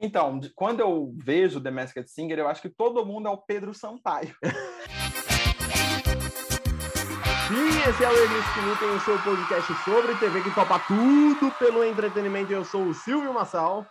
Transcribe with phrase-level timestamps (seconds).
[0.00, 3.74] Então, quando eu vejo The Masked Singer, eu acho que todo mundo é o Pedro
[3.74, 4.32] Sampaio.
[7.48, 11.82] Sim, esse é o que Lutem, o seu podcast sobre TV que topa tudo pelo
[11.82, 12.52] entretenimento.
[12.52, 13.84] Eu sou o Silvio Massal.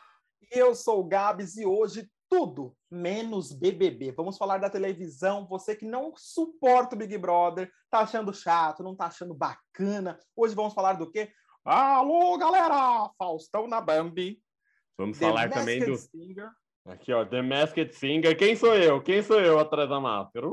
[0.49, 4.13] E eu sou o Gabs e hoje tudo menos BBB.
[4.13, 5.45] Vamos falar da televisão.
[5.49, 10.17] Você que não suporta o Big Brother, tá achando chato, não tá achando bacana.
[10.35, 11.29] Hoje vamos falar do quê?
[11.65, 13.09] Alô, galera!
[13.17, 14.39] Faustão na Bambi.
[14.97, 15.95] Vamos The falar também do.
[15.95, 16.49] Singer.
[16.85, 18.37] Aqui, ó, The Masked Singer.
[18.37, 19.01] Quem sou eu?
[19.01, 20.47] Quem sou eu atrás da máscara?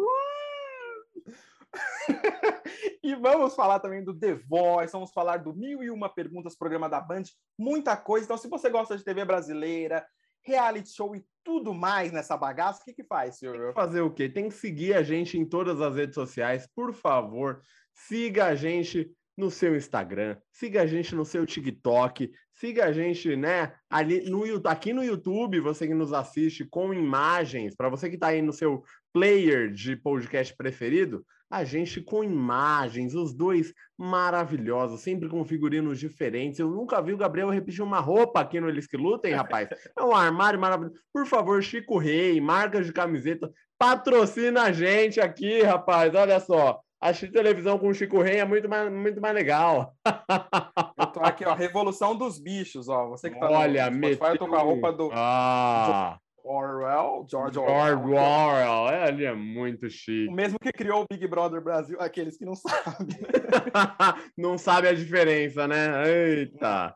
[3.02, 6.88] e vamos falar também do The Voice, vamos falar do Mil e Uma Perguntas, programa
[6.88, 7.24] da Band,
[7.58, 8.24] muita coisa.
[8.24, 10.04] Então, se você gosta de TV brasileira,
[10.42, 13.72] reality show e tudo mais nessa bagaça, o que que faz, senhor?
[13.72, 14.28] Fazer o quê?
[14.28, 17.62] Tem que seguir a gente em todas as redes sociais, por favor.
[17.94, 23.36] Siga a gente no seu Instagram, siga a gente no seu TikTok, siga a gente,
[23.36, 28.14] né, ali no aqui no YouTube, você que nos assiste com imagens, para você que
[28.14, 28.82] está aí no seu
[29.12, 36.58] player de podcast preferido, a gente com imagens, os dois maravilhosos, sempre com figurinos diferentes.
[36.58, 39.69] Eu nunca vi o Gabriel repetir uma roupa aqui no Eles que Lutem, rapaz.
[39.97, 40.98] É um armário maravilhoso.
[41.12, 46.12] Por favor, Chico Rei, marcas de camiseta, patrocina a gente aqui, rapaz.
[46.14, 46.83] Olha só.
[47.05, 49.94] Assistir televisão com o Chico Rei é muito mais, muito mais legal.
[50.98, 53.10] Eu tô aqui, ó, Revolução dos Bichos, ó.
[53.10, 55.10] Você que tá Olha, no Spotify, eu tô com a roupa do...
[55.12, 56.16] Ah...
[56.42, 57.98] Orwell, George Orwell.
[57.98, 60.28] George Orwell, é, ele é muito chique.
[60.28, 63.08] O mesmo que criou o Big Brother Brasil, aqueles que não sabem.
[64.36, 66.06] não sabe a diferença, né?
[66.06, 66.94] Eita.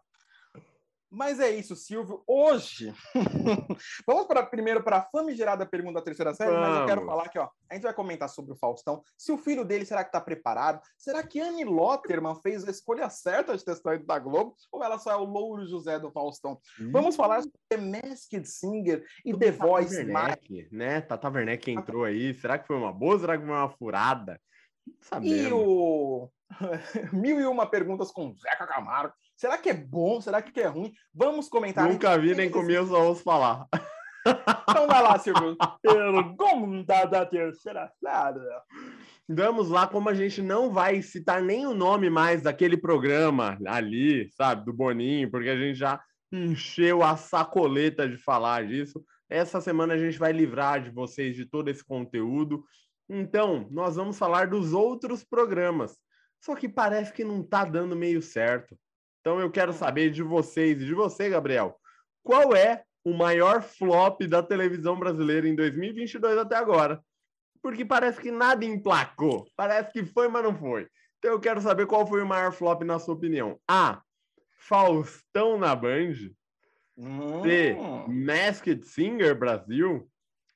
[1.10, 2.22] Mas é isso, Silvio.
[2.26, 2.92] Hoje,
[4.06, 6.68] vamos para primeiro para a famigerada pergunta da terceira série, vamos.
[6.68, 9.02] mas eu quero falar que ó, a gente vai comentar sobre o Faustão.
[9.16, 10.80] Se o filho dele será que está preparado?
[10.98, 14.54] Será que Anne Lotterman fez a escolha certa de testar ido da Globo?
[14.70, 16.60] Ou ela só é o louro José do Faustão?
[16.78, 16.90] Hum.
[16.92, 19.96] Vamos falar sobre The Masked Singer e Tudo The Voice.
[19.96, 21.00] Werneck, né?
[21.00, 22.34] Tata Werneck entrou aí.
[22.34, 23.18] Será que foi uma boa?
[23.18, 24.38] Será que foi uma furada?
[25.00, 25.38] Sabemos.
[25.38, 26.30] E o
[27.12, 29.14] Mil e uma perguntas com Zeca Camargo.
[29.36, 30.20] Será que é bom?
[30.20, 30.92] Será que é ruim?
[31.14, 31.88] Vamos comentar.
[31.88, 33.66] Nunca vi nem comi, só ouço falar.
[34.68, 35.56] Então vai lá, Silvio.
[35.80, 38.40] Pergunta da terceira série.
[39.26, 44.28] Vamos lá, como a gente não vai citar nem o nome mais daquele programa ali,
[44.32, 45.98] sabe, do Boninho, porque a gente já
[46.30, 49.02] encheu a sacoleta de falar disso.
[49.30, 52.64] Essa semana a gente vai livrar de vocês de todo esse conteúdo.
[53.08, 55.96] Então, nós vamos falar dos outros programas.
[56.40, 58.78] Só que parece que não tá dando meio certo.
[59.20, 61.78] Então eu quero saber de vocês e de você, Gabriel,
[62.22, 67.02] qual é o maior flop da televisão brasileira em 2022 até agora?
[67.60, 69.46] Porque parece que nada emplacou.
[69.56, 70.86] Parece que foi, mas não foi.
[71.18, 73.58] Então eu quero saber qual foi o maior flop na sua opinião.
[73.66, 74.00] A.
[74.56, 76.14] Faustão na Band.
[76.96, 77.42] Hum.
[77.42, 77.76] C.
[78.08, 80.08] Masked Singer Brasil.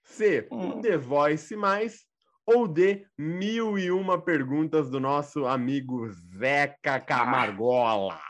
[0.04, 0.46] C.
[0.52, 0.80] Hum.
[0.80, 2.06] The Voice mais
[2.46, 3.06] ou D.
[3.16, 8.20] Mil e uma perguntas do nosso amigo Zeca Camargola.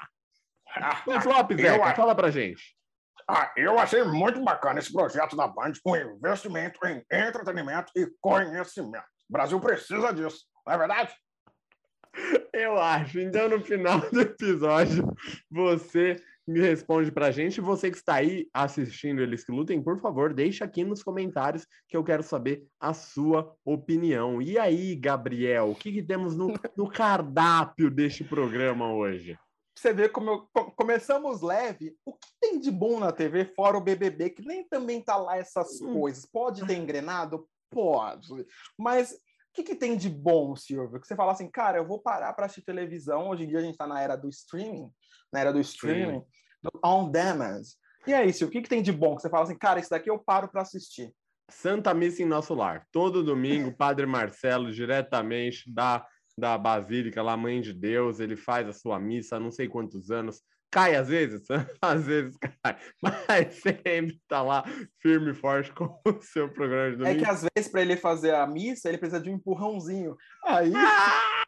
[0.74, 2.76] Ah, o flop, Zeca, fala pra gente.
[3.28, 9.04] Ah, eu achei muito bacana esse projeto da Band, um investimento em entretenimento e conhecimento.
[9.28, 11.14] O Brasil precisa disso, não é verdade?
[12.52, 13.20] Eu acho.
[13.20, 15.08] Então, no final do episódio,
[15.50, 17.60] você me responde pra gente.
[17.60, 21.96] Você que está aí assistindo Eles que Lutem, por favor, deixa aqui nos comentários que
[21.96, 24.42] eu quero saber a sua opinião.
[24.42, 29.38] E aí, Gabriel, o que, que temos no, no cardápio deste programa hoje?
[29.74, 30.40] você vê como eu,
[30.76, 31.96] começamos leve.
[32.04, 35.36] O que tem de bom na TV, fora o BBB, que nem também tá lá
[35.36, 35.94] essas hum.
[35.94, 36.24] coisas?
[36.24, 37.48] Pode ter engrenado?
[37.70, 38.46] Pode.
[38.78, 39.18] Mas
[39.52, 41.00] que, que tem de bom, Silvio?
[41.00, 43.28] Que você fala assim, cara, eu vou parar para assistir televisão.
[43.28, 44.90] Hoje em dia a gente está na era do streaming,
[45.32, 46.26] na era do streaming, Sim.
[46.62, 47.62] do on demand.
[48.06, 49.14] E é isso, o que, que tem de bom?
[49.14, 51.12] Que você fala assim, cara, isso daqui eu paro para assistir.
[51.50, 52.86] Santa Missa em Nosso Lar.
[52.90, 58.72] Todo domingo, Padre Marcelo, diretamente da da Basílica, lá, Mãe de Deus, ele faz a
[58.72, 60.40] sua missa há não sei quantos anos.
[60.72, 61.46] Cai às vezes,
[61.82, 64.64] às vezes cai, mas sempre está lá
[65.02, 67.14] firme e forte com o seu programa de domingo.
[67.14, 70.16] É que às vezes, para ele fazer a missa, ele precisa de um empurrãozinho.
[70.46, 70.72] Aí.
[70.74, 71.44] Ah!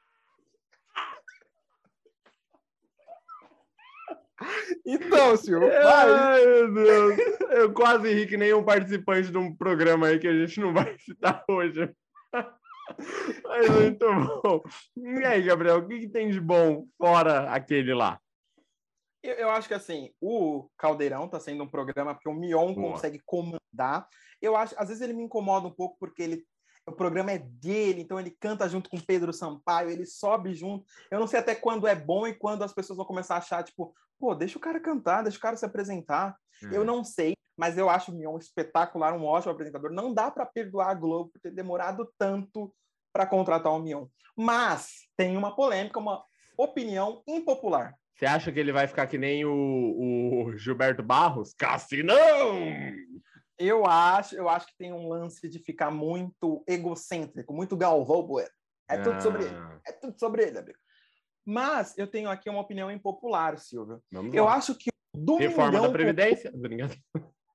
[4.85, 7.19] Então, senhor, Ai, meu Deus.
[7.50, 10.99] Eu quase ri que nenhum participante de um programa aí que a gente não vai
[10.99, 11.91] citar hoje.
[13.44, 14.06] Mas muito
[14.43, 14.62] bom.
[14.97, 18.21] E aí, Gabriel, o que, que tem de bom fora aquele lá?
[19.25, 22.93] Eu, eu, acho que assim, o Caldeirão tá sendo um programa que o Mion Boa.
[22.93, 24.06] consegue comandar.
[24.41, 26.47] Eu acho, às vezes ele me incomoda um pouco porque ele
[26.87, 30.85] o programa é dele, então ele canta junto com Pedro Sampaio, ele sobe junto.
[31.11, 33.65] Eu não sei até quando é bom e quando as pessoas vão começar a achar,
[33.65, 36.37] tipo, pô, deixa o cara cantar, deixa o cara se apresentar.
[36.62, 36.76] É.
[36.76, 39.91] Eu não sei, mas eu acho o Mion espetacular, um ótimo apresentador.
[39.93, 42.71] Não dá para perdoar a Globo por ter demorado tanto
[43.15, 44.06] para contratar o Mion.
[44.37, 46.23] Mas tem uma polêmica, uma
[46.59, 47.97] opinião impopular.
[48.14, 49.50] Você acha que ele vai ficar que nem o,
[50.46, 51.52] o Gilberto Barros?
[51.55, 52.58] Cassinão!
[53.58, 58.49] Eu acho, eu acho que tem um lance de ficar muito egocêntrico, muito Galvão Bueno.
[58.88, 59.55] É tudo sobre ele.
[59.56, 59.81] Ah.
[59.87, 60.78] É tudo sobre ele, amigo.
[61.46, 64.02] Mas eu tenho aqui uma opinião impopular, Silvio.
[64.11, 64.55] Vamos Eu lá.
[64.55, 66.52] acho que o Domingão Reforma da com- Previdência?
[66.55, 67.02] Brincadeira.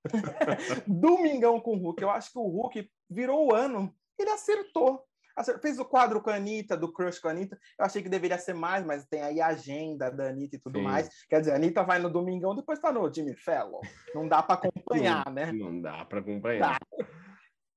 [0.87, 2.01] Domingão com o Hulk.
[2.01, 3.93] Eu acho que o Hulk virou o ano.
[4.17, 5.03] Ele acertou.
[5.39, 7.57] Acer- Fez o quadro com a Anitta, do Crush com a Anitta.
[7.77, 10.79] Eu achei que deveria ser mais, mas tem aí a agenda da Anitta e tudo
[10.79, 10.83] Sim.
[10.83, 11.09] mais.
[11.29, 13.79] Quer dizer, a Anitta vai no Domingão, depois tá no Jimmy Fallon.
[14.13, 15.51] Não dá para acompanhar, né?
[15.53, 16.77] Não dá para acompanhar.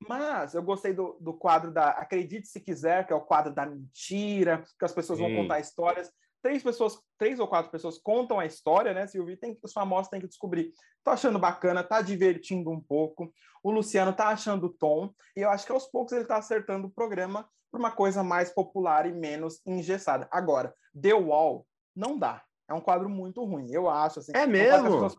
[0.08, 3.64] Mas eu gostei do, do quadro da Acredite Se Quiser, que é o quadro da
[3.64, 5.36] mentira, que as pessoas vão Sim.
[5.36, 6.10] contar histórias.
[6.42, 9.36] Três pessoas, três ou quatro pessoas contam a história, né, Silvio?
[9.36, 10.72] Tem, os famosos têm que descobrir.
[11.04, 13.32] Tô achando bacana, tá divertindo um pouco.
[13.62, 15.14] O Luciano tá achando o tom.
[15.36, 18.50] E eu acho que aos poucos ele tá acertando o programa para uma coisa mais
[18.50, 20.28] popular e menos engessada.
[20.32, 22.44] Agora, The Wall não dá.
[22.68, 23.70] É um quadro muito ruim.
[23.70, 24.32] Eu acho assim.
[24.34, 24.82] É mesmo?
[24.84, 25.16] pessoas-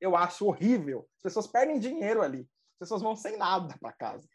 [0.00, 1.08] eu acho horrível.
[1.16, 2.48] As pessoas perdem dinheiro ali.
[2.74, 4.28] As pessoas vão sem nada para casa.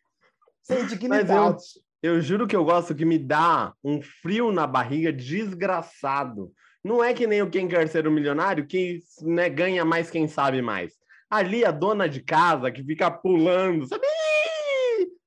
[0.61, 1.63] Sem dignidade.
[2.01, 6.51] Eu juro que eu gosto que me dá um frio na barriga desgraçado.
[6.83, 10.27] Não é que nem o Quem Quer Ser um Milionário, que né, ganha mais quem
[10.27, 10.93] sabe mais.
[11.29, 14.05] Ali a dona de casa que fica pulando, sabe?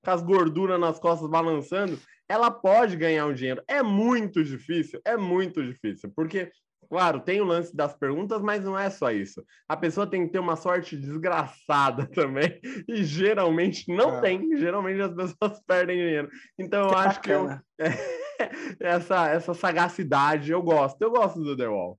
[0.04, 1.98] Com as gorduras nas costas balançando,
[2.28, 3.62] ela pode ganhar um dinheiro.
[3.68, 6.10] É muito difícil, é muito difícil.
[6.14, 6.50] Porque,
[6.94, 9.44] claro, tem o lance das perguntas, mas não é só isso.
[9.69, 12.61] A pessoa tem que ter uma sorte desgraçada também.
[12.87, 14.20] E geralmente não É.
[14.20, 14.56] tem.
[14.56, 16.31] Geralmente as pessoas perdem dinheiro.
[16.56, 17.64] Então eu acho que eu, bacana.
[18.79, 21.02] essa, essa sagacidade eu gosto.
[21.02, 21.99] Eu gosto do The Wall.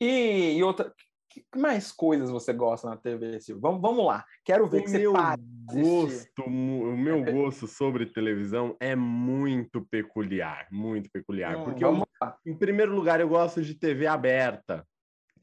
[0.00, 0.94] E, e outra.
[1.30, 3.62] Que que mais coisas você gosta na TV, Silvio?
[3.62, 4.24] Vamos, vamos lá.
[4.44, 5.80] Quero ver O que você meu assistir.
[5.82, 11.56] gosto, o meu gosto sobre televisão é muito peculiar, muito peculiar.
[11.56, 12.02] Hum, porque eu,
[12.44, 14.84] em primeiro lugar, eu gosto de TV aberta.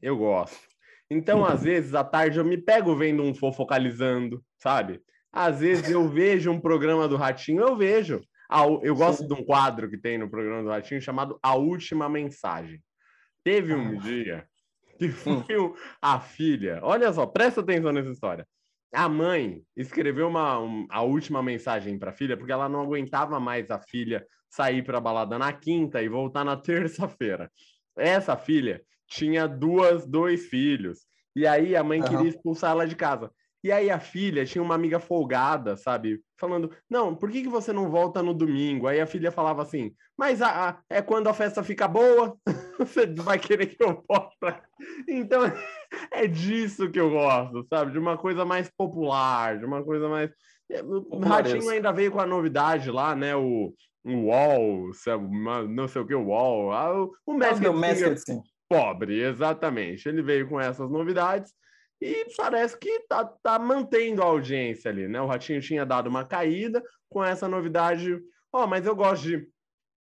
[0.02, 0.58] Eu gosto.
[1.10, 5.00] Então, às vezes, à tarde eu me pego vendo um fofocalizando, sabe?
[5.32, 8.20] Às vezes eu vejo um programa do Ratinho, eu vejo.
[8.82, 9.28] Eu gosto Sim.
[9.28, 12.82] de um quadro que tem no programa do Ratinho chamado A Última Mensagem.
[13.42, 14.02] Teve um Ah.
[14.02, 14.48] dia
[14.98, 16.80] que foi o- a filha.
[16.82, 18.46] Olha só, presta atenção nessa história.
[18.92, 23.38] A mãe escreveu uma, um- a última mensagem para a filha porque ela não aguentava
[23.38, 27.50] mais a filha sair para balada na quinta e voltar na terça-feira.
[27.96, 31.00] Essa filha tinha duas, dois filhos.
[31.36, 32.08] E aí a mãe Aham.
[32.08, 33.30] queria expulsar ela de casa.
[33.68, 36.22] E aí a filha tinha uma amiga folgada, sabe?
[36.40, 38.86] Falando, não, por que, que você não volta no domingo?
[38.86, 42.34] Aí a filha falava assim, mas a, a- é quando a festa fica boa,
[42.78, 44.62] você vai querer que eu volte.
[45.06, 45.42] Então,
[46.10, 47.92] é disso que eu gosto, sabe?
[47.92, 50.30] De uma coisa mais popular, de uma coisa mais...
[50.72, 51.18] É, O.
[51.18, 53.36] Ratinho ainda veio com a novidade lá, né?
[53.36, 55.26] O, o UOL, sabe?
[55.26, 56.72] Uma- não sei o que, o UOL.
[56.72, 58.42] ah, O, o Masked meu Singer Masked Singer.
[58.66, 60.08] pobre, exatamente.
[60.08, 61.52] Ele veio com essas novidades
[62.00, 65.20] e parece que tá, tá mantendo a audiência ali, né?
[65.20, 68.18] O Ratinho tinha dado uma caída com essa novidade.
[68.52, 69.48] Ó, mas eu gosto de.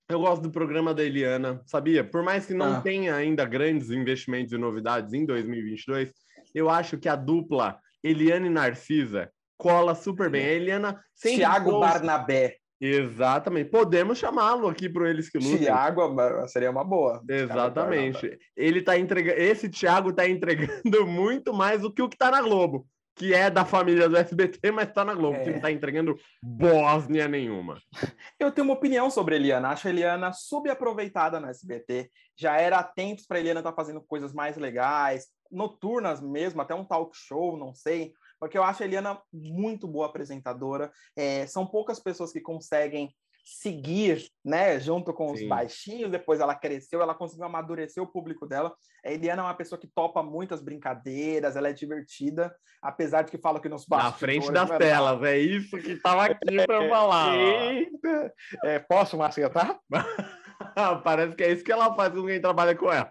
[0.08, 2.04] Eu gosto do programa da Eliana, sabia?
[2.04, 2.80] Por mais que não Ah.
[2.80, 6.12] tenha ainda grandes investimentos e novidades em 2022,
[6.54, 10.44] eu acho que a dupla Eliana e Narcisa cola super bem.
[10.44, 12.56] A Eliana sempre Tiago trouxe- Barnabé.
[12.80, 13.70] Exatamente.
[13.70, 15.58] Podemos chamá-lo aqui para eles que lutem.
[15.58, 16.14] Tiago
[16.48, 17.22] seria uma boa.
[17.28, 18.38] Exatamente.
[18.56, 19.40] Ele tá entregando.
[19.40, 23.48] Esse Thiago tá entregando muito mais do que o que tá na Globo, que é
[23.48, 25.44] da família do SBT, mas tá na Globo, É.
[25.44, 27.80] que não tá entregando Bósnia nenhuma.
[28.38, 29.68] Eu tenho uma opinião sobre a Eliana.
[29.68, 32.10] Acho a Eliana subaproveitada no SBT.
[32.36, 36.84] Já era há tempos para Eliana estar fazendo coisas mais legais, noturnas mesmo, até um
[36.84, 38.12] talk show, não sei.
[38.44, 40.92] Porque eu acho a Eliana muito boa apresentadora.
[41.16, 43.10] É, são poucas pessoas que conseguem
[43.42, 45.48] seguir, né, junto com os Sim.
[45.48, 46.10] baixinhos.
[46.10, 48.74] Depois ela cresceu, ela conseguiu amadurecer o público dela.
[49.02, 53.38] A Eliana é uma pessoa que topa muitas brincadeiras, ela é divertida, apesar de que
[53.38, 54.20] fala que nos Na bastidores...
[54.20, 55.22] frente das não é telas.
[55.22, 57.34] É isso que tava aqui pra falar.
[57.34, 58.34] Eita!
[58.62, 59.80] É, posso macetar?
[61.02, 63.10] Parece que é isso que ela faz com quem trabalha com ela.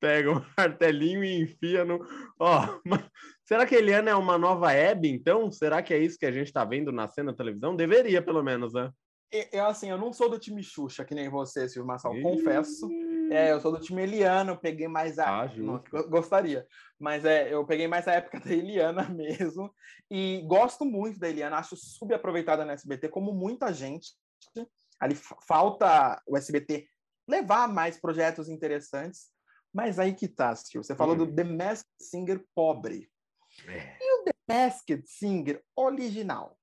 [0.00, 2.04] Pega um martelinho e enfia no.
[2.38, 3.00] Ó, mas
[3.46, 5.50] será que a Eliana é uma nova Hebe, então?
[5.50, 7.74] Será que é isso que a gente tá vendo na cena da televisão?
[7.76, 8.90] Deveria, pelo menos, né?
[9.52, 12.22] Eu, assim, eu não sou do time Xuxa, que nem você, Silvio Massal, Ih.
[12.22, 12.88] confesso.
[13.30, 15.42] É, eu sou do time Eliana, eu peguei mais a.
[15.42, 15.52] Ah.
[15.56, 16.64] Não, gostaria.
[16.98, 19.74] Mas é, eu peguei mais a época da Eliana mesmo.
[20.08, 24.12] E gosto muito da Eliana, acho subaproveitada na SBT, como muita gente.
[25.00, 26.86] Ali fa- falta o SBT
[27.28, 29.26] levar mais projetos interessantes.
[29.74, 30.84] Mas aí que tá, Silvio.
[30.84, 31.18] Você falou Hum.
[31.18, 33.10] do The Masked Singer pobre.
[33.68, 33.96] É.
[34.00, 36.58] E o The Masked Singer original?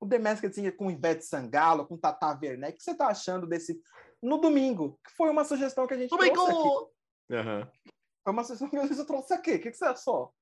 [0.00, 3.46] O The Masked Singer com Ivete Sangalo, com Tata Werneck, o que você tá achando
[3.46, 3.80] desse
[4.22, 4.98] no domingo?
[5.04, 7.34] Que foi uma sugestão que a gente trouxe aqui.
[7.34, 7.70] Aham.
[8.22, 9.54] Foi uma sugestão que a gente trouxe aqui.
[9.54, 10.34] O que, que você achou?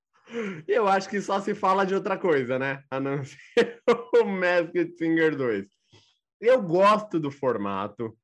[0.69, 2.83] Eu acho que só se fala de outra coisa, né?
[2.91, 5.67] A não ser o Masked Singer 2.
[6.41, 8.17] Eu gosto do formato,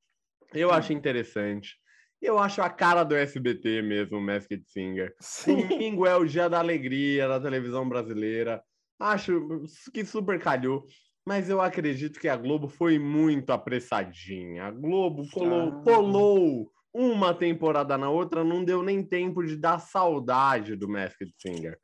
[0.52, 1.76] eu acho interessante.
[2.20, 5.14] Eu acho a cara do SBT mesmo, o Masked Singer.
[5.46, 8.62] Domingo é o dia da alegria da televisão brasileira.
[8.98, 10.84] Acho que super calhou.
[11.26, 14.64] Mas eu acredito que a Globo foi muito apressadinha.
[14.64, 15.82] A Globo colou, Ah.
[15.84, 21.78] colou uma temporada na outra, não deu nem tempo de dar saudade do Masked Singer.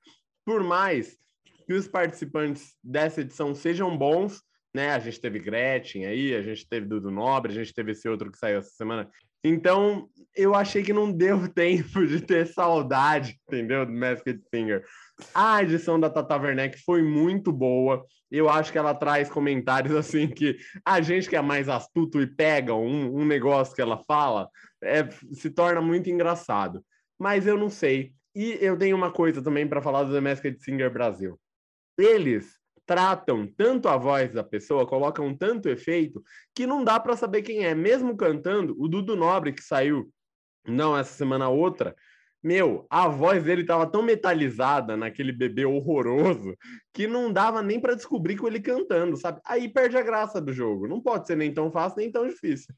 [0.44, 1.16] Por mais
[1.66, 4.42] que os participantes dessa edição sejam bons,
[4.74, 4.90] né?
[4.90, 8.32] A gente teve Gretchen aí, a gente teve Dudu Nobre, a gente teve esse outro
[8.32, 9.08] que saiu essa semana.
[9.44, 13.84] Então, eu achei que não deu tempo de ter saudade, entendeu?
[13.84, 14.84] Do Masked Singer.
[15.34, 18.04] A edição da Tata Werneck foi muito boa.
[18.30, 22.26] Eu acho que ela traz comentários assim que a gente que é mais astuto e
[22.26, 24.48] pega um, um negócio que ela fala,
[24.82, 26.84] é, se torna muito engraçado.
[27.18, 28.12] Mas eu não sei.
[28.34, 31.38] E eu tenho uma coisa também para falar do The Masked Singer Brasil.
[31.96, 36.22] Eles tratam tanto a voz da pessoa, colocam tanto efeito,
[36.54, 37.74] que não dá para saber quem é.
[37.74, 40.10] Mesmo cantando, o Dudu Nobre, que saiu,
[40.66, 41.94] não essa semana, outra,
[42.44, 46.54] meu, a voz dele tava tão metalizada naquele bebê horroroso
[46.92, 49.40] que não dava nem para descobrir com ele cantando, sabe?
[49.46, 50.86] Aí perde a graça do jogo.
[50.86, 52.74] Não pode ser nem tão fácil, nem tão difícil.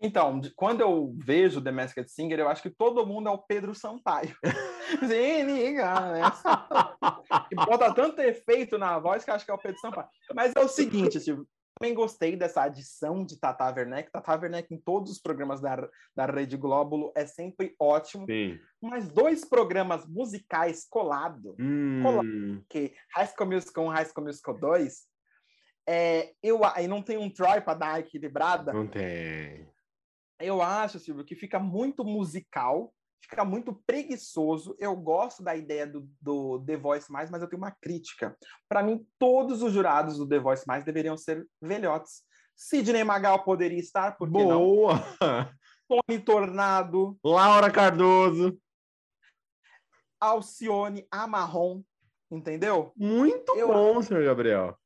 [0.00, 3.74] Então, quando eu vejo The Masked Singer, eu acho que todo mundo é o Pedro
[3.74, 4.36] Sampaio.
[5.08, 6.22] Sim, liga, né?
[7.50, 10.08] E bota tanto efeito na voz que acho que é o Pedro Sampaio.
[10.34, 11.46] Mas é o seguinte, Silvio,
[11.78, 14.10] também gostei dessa adição de Tata Werneck.
[14.10, 18.26] Tata Werneck em todos os programas da, da Rede Glóbulo é sempre ótimo.
[18.26, 18.58] Sim.
[18.80, 25.06] Mas dois programas musicais colados, Hum, que High School Musical 1 High School Musical 2,
[25.88, 29.68] é, eu, aí não tem um Troy para dar equilibrada, não tem.
[30.38, 32.92] eu acho, Silvio, que fica muito musical,
[33.22, 34.76] fica muito preguiçoso.
[34.78, 38.36] Eu gosto da ideia do, do The Voice Mais, mas eu tenho uma crítica.
[38.68, 42.22] Para mim, todos os jurados do The Voice Mais deveriam ser velhotes.
[42.56, 44.58] Sidney Magal poderia estar, por que não?
[44.60, 44.94] Boa!
[45.88, 48.58] Tony Tornado, Laura Cardoso.
[50.20, 51.82] Alcione, Amarron,
[52.30, 52.92] entendeu?
[52.96, 54.78] Muito Eu- bom, senhor Gabriel.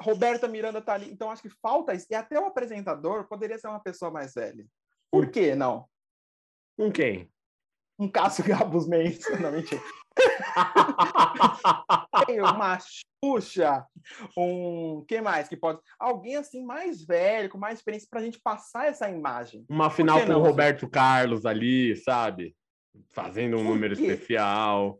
[0.00, 1.10] Roberta Miranda tá ali.
[1.10, 2.06] Então, acho que falta isso.
[2.10, 4.64] E até o apresentador poderia ser uma pessoa mais velha.
[5.10, 5.86] Por que não?
[6.76, 7.30] Com quem?
[7.98, 9.24] Um Cássio Gabus Mendes.
[9.40, 9.80] Não, mentira.
[12.26, 12.78] Tem uma
[13.24, 13.84] Xuxa,
[14.36, 15.04] um.
[15.08, 15.78] Quem mais que pode.
[15.98, 19.64] Alguém assim mais velho, com mais experiência, pra gente passar essa imagem.
[19.68, 22.54] Uma final com o Roberto Carlos ali, sabe?
[23.12, 24.98] Fazendo um número especial.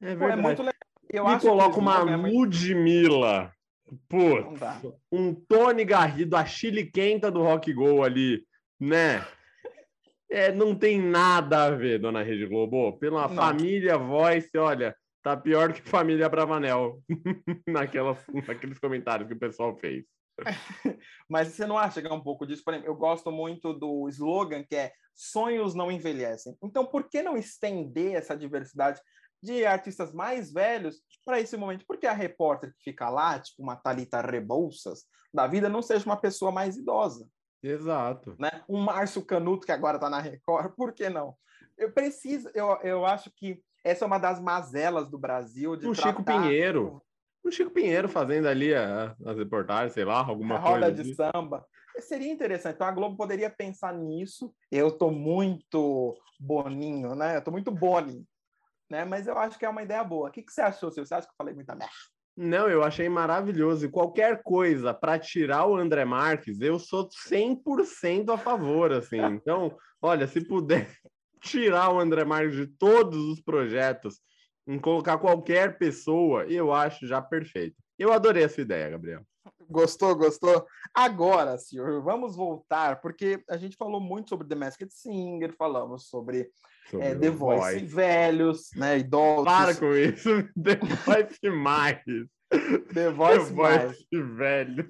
[0.00, 0.42] É Pô, é verdade.
[0.42, 0.74] muito legal.
[1.10, 3.52] Eu Me acho que coloca uma é muito- Ludmilla.
[4.08, 4.60] Putz,
[5.12, 8.44] um Tony Garrido, a Chile quenta do Rock Go ali,
[8.80, 9.24] né?
[10.30, 12.98] É, não tem nada a ver, dona Rede Globo.
[12.98, 13.34] Pela Não.
[13.34, 17.00] família Voice, olha, tá pior que família Bravanel.
[17.66, 20.04] Naquelas, naqueles comentários que o pessoal fez.
[21.28, 22.62] Mas você não acha que é um pouco disso?
[22.64, 26.56] Por exemplo, eu gosto muito do slogan que é sonhos não envelhecem.
[26.62, 29.00] Então, por que não estender essa diversidade
[29.42, 31.84] de artistas mais velhos para esse momento?
[31.86, 36.16] Porque a repórter que fica lá, tipo uma Thalita Rebouças, da vida, não seja uma
[36.16, 37.28] pessoa mais idosa,
[37.70, 38.36] Exato.
[38.38, 38.62] né?
[38.68, 41.34] Um Márcio Canuto, que agora está na Record, por que não?
[41.76, 45.76] Eu preciso, eu, eu acho que essa é uma das mazelas do Brasil.
[45.76, 47.02] De Chico tratar Pinheiro.
[47.44, 50.94] Um Chico Pinheiro fazendo ali a- as reportagens, sei lá, alguma a roda coisa.
[50.94, 51.14] de assim.
[51.14, 51.64] samba.
[52.00, 52.74] Seria interessante.
[52.74, 54.52] Então a Globo poderia pensar nisso.
[54.70, 57.36] Eu tô muito boninho, né?
[57.36, 58.26] Eu tô muito boni,
[58.90, 59.04] né?
[59.04, 60.28] Mas eu acho que é uma ideia boa.
[60.28, 61.06] O que, que você achou, Silvio?
[61.06, 61.94] Você acha que eu falei muita merda?
[62.36, 63.86] Não, eu achei maravilhoso.
[63.86, 69.16] E qualquer coisa para tirar o André Marques, eu sou 100% a favor, assim.
[69.40, 70.88] Então, olha, se puder
[71.40, 74.20] tirar o André Marques de todos os projetos,
[74.66, 77.76] em colocar qualquer pessoa, eu acho já perfeito.
[77.98, 79.22] Eu adorei essa ideia, Gabriel.
[79.68, 80.66] Gostou, gostou?
[80.94, 86.50] Agora, senhor, vamos voltar, porque a gente falou muito sobre The Masked Singer, falamos sobre
[86.90, 88.98] Sobre é, The Voice, velhos, né?
[88.98, 89.44] Idosos.
[89.44, 90.30] Para com isso.
[90.62, 92.02] The Voice mais.
[92.94, 93.82] The Voice, The mais.
[93.82, 94.88] Voice velho.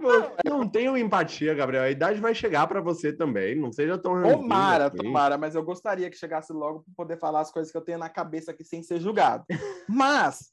[0.00, 1.84] Você não tenho empatia, Gabriel.
[1.84, 3.54] A idade vai chegar para você também.
[3.54, 4.96] Não seja tão Tomara, assim.
[4.98, 7.98] tomara, mas eu gostaria que chegasse logo para poder falar as coisas que eu tenho
[7.98, 9.44] na cabeça aqui sem ser julgado.
[9.88, 10.52] Mas,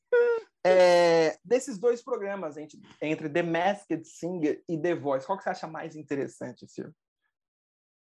[0.63, 5.50] é, desses dois programas, entre, entre The Masked Singer e The Voice, qual que você
[5.50, 6.93] acha mais interessante, Ciro?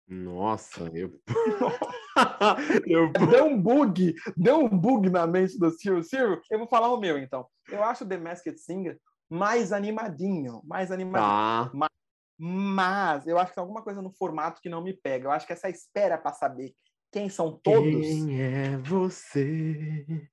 [0.07, 1.19] Nossa, eu.
[2.87, 3.11] eu...
[3.13, 6.03] Deu um bug, deu um bug na mente do Silvio.
[6.03, 7.47] Silvio, eu vou falar o meu então.
[7.69, 8.99] Eu acho The Masked Singer
[9.33, 11.31] mais animadinho, mais animadinho.
[11.31, 11.71] Tá.
[11.73, 11.91] Mas,
[12.39, 15.27] mas eu acho que tem alguma coisa no formato que não me pega.
[15.27, 16.75] Eu acho que essa espera para saber
[17.11, 18.07] quem são todos.
[18.07, 20.29] Quem é você?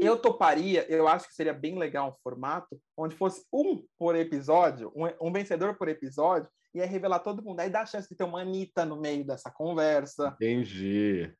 [0.00, 4.92] Eu toparia, eu acho que seria bem legal um formato onde fosse um por episódio,
[4.94, 7.60] um, um vencedor por episódio, e aí revelar todo mundo.
[7.60, 10.28] Aí dá a chance de ter uma Anitta no meio dessa conversa.
[10.36, 11.32] Entendi.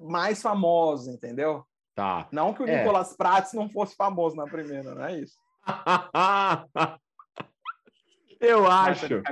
[0.00, 1.64] Mais famoso, entendeu?
[1.94, 2.28] Tá.
[2.32, 2.78] Não que o É.
[2.78, 5.34] Nicolas Prates não fosse famoso na primeira, não é isso?
[8.40, 9.22] eu acho,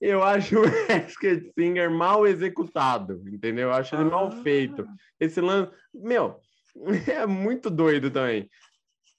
[0.00, 3.68] eu acho o Masked Singer mal executado, entendeu?
[3.68, 4.42] Eu acho ele mal Ah.
[4.42, 4.86] feito.
[5.18, 6.40] Esse lance, meu,
[7.08, 8.48] é muito doido também.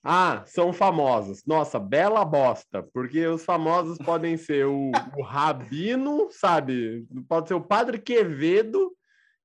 [0.07, 1.43] Ah, são famosos.
[1.47, 7.07] Nossa, bela bosta, porque os famosos podem ser o, o Rabino, sabe?
[7.27, 8.95] Pode ser o Padre Quevedo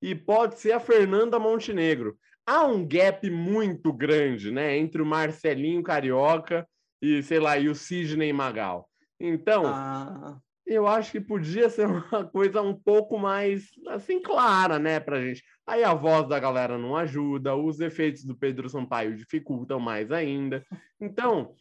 [0.03, 2.15] e pode ser a Fernanda Montenegro.
[2.47, 6.69] Há um gap muito grande, né, entre o Marcelinho Carioca
[7.01, 8.87] e, sei lá, e o Sidney Magal.
[9.19, 10.37] Então, Ah,
[10.71, 15.43] eu acho que podia ser uma coisa um pouco mais, assim, clara, né, pra gente.
[15.67, 20.65] Aí a voz da galera não ajuda, os efeitos do Pedro Sampaio dificultam mais ainda.
[21.01, 21.55] Então,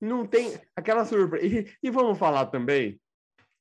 [0.00, 1.44] não tem aquela surpresa.
[1.44, 3.00] E, e vamos falar também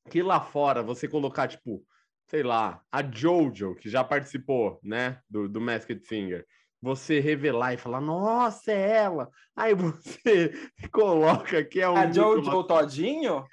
[0.08, 1.84] que lá fora você colocar, tipo,
[2.28, 6.46] sei lá, a Jojo, que já participou, né, do, do Masked Singer,
[6.82, 9.30] você revelar e falar, nossa, é ela.
[9.56, 10.54] Aí você
[10.92, 13.46] coloca que é o a Jojo Todinho?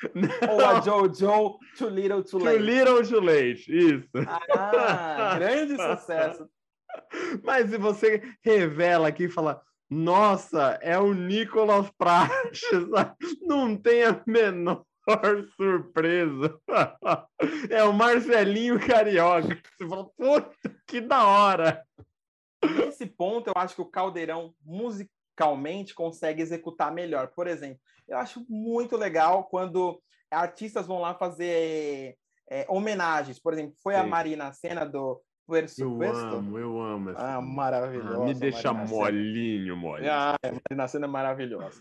[0.51, 2.59] Ou a Jojo Too Little Too Too Late?
[2.59, 4.09] Little Too Late, isso.
[4.57, 6.49] Ah, grande sucesso.
[7.45, 12.61] Mas se você revela aqui e fala, nossa, é o Nicolas Prates,
[13.43, 14.85] não tem a menor
[15.57, 16.59] surpresa.
[17.71, 19.59] É o Marcelinho Carioca.
[19.77, 21.83] Você fala, puta, que da hora.
[22.65, 27.29] Nesse ponto, eu acho que o Caldeirão, musicalmente, consegue executar melhor.
[27.29, 30.01] Por exemplo, eu acho muito legal quando
[30.31, 32.17] artistas vão lá fazer
[32.51, 33.39] é, homenagens.
[33.41, 34.09] Por exemplo, foi a Sim.
[34.11, 36.17] Marina Senna do Eu Presupuesto.
[36.17, 37.11] amo, eu amo.
[37.11, 38.23] essa Ah, maravilhosa.
[38.23, 40.11] Ah, me deixa Marina molinho, molinho.
[40.13, 41.81] Ah, a Marina Senna é maravilhosa.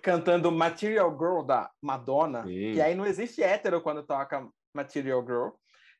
[0.00, 2.72] Cantando Material Girl da Madonna, Sim.
[2.74, 5.48] que aí não existe hétero quando toca Material Girl.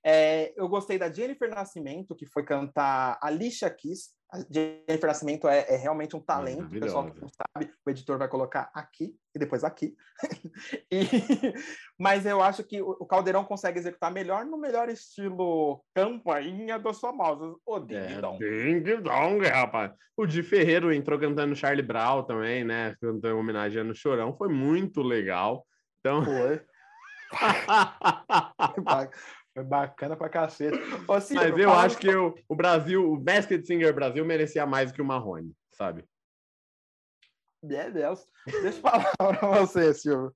[0.05, 4.11] É, eu gostei da Jennifer Nascimento, que foi cantar Alicia Keys.
[4.33, 8.19] A Jennifer Nascimento é, é realmente um talento, o pessoal que não sabe, o editor
[8.19, 9.95] vai colocar aqui e depois aqui.
[10.91, 11.55] E-
[11.99, 17.57] mas eu acho que o Caldeirão consegue executar melhor no melhor estilo campainha dos famosos.
[17.67, 18.39] O Ding É, Dong.
[18.39, 19.93] ding dong, rapaz.
[20.17, 22.95] O Di Ferreiro entrou cantando Charlie Brown também, né?
[23.01, 24.35] Cantando homenagem no Chorão.
[24.37, 25.67] Foi muito legal.
[26.01, 26.25] Então.
[26.25, 26.61] Foi.
[29.55, 30.79] Foi ba- Foi bacana pra cacete.
[31.07, 34.91] Ô, Silvio, Mas eu acho que o, o Brasil, o Basket Singer Brasil merecia mais
[34.91, 36.05] do que o Marrone, sabe?
[37.63, 38.27] Meu Deus.
[38.47, 40.35] Deixa eu falar pra você, Silvio.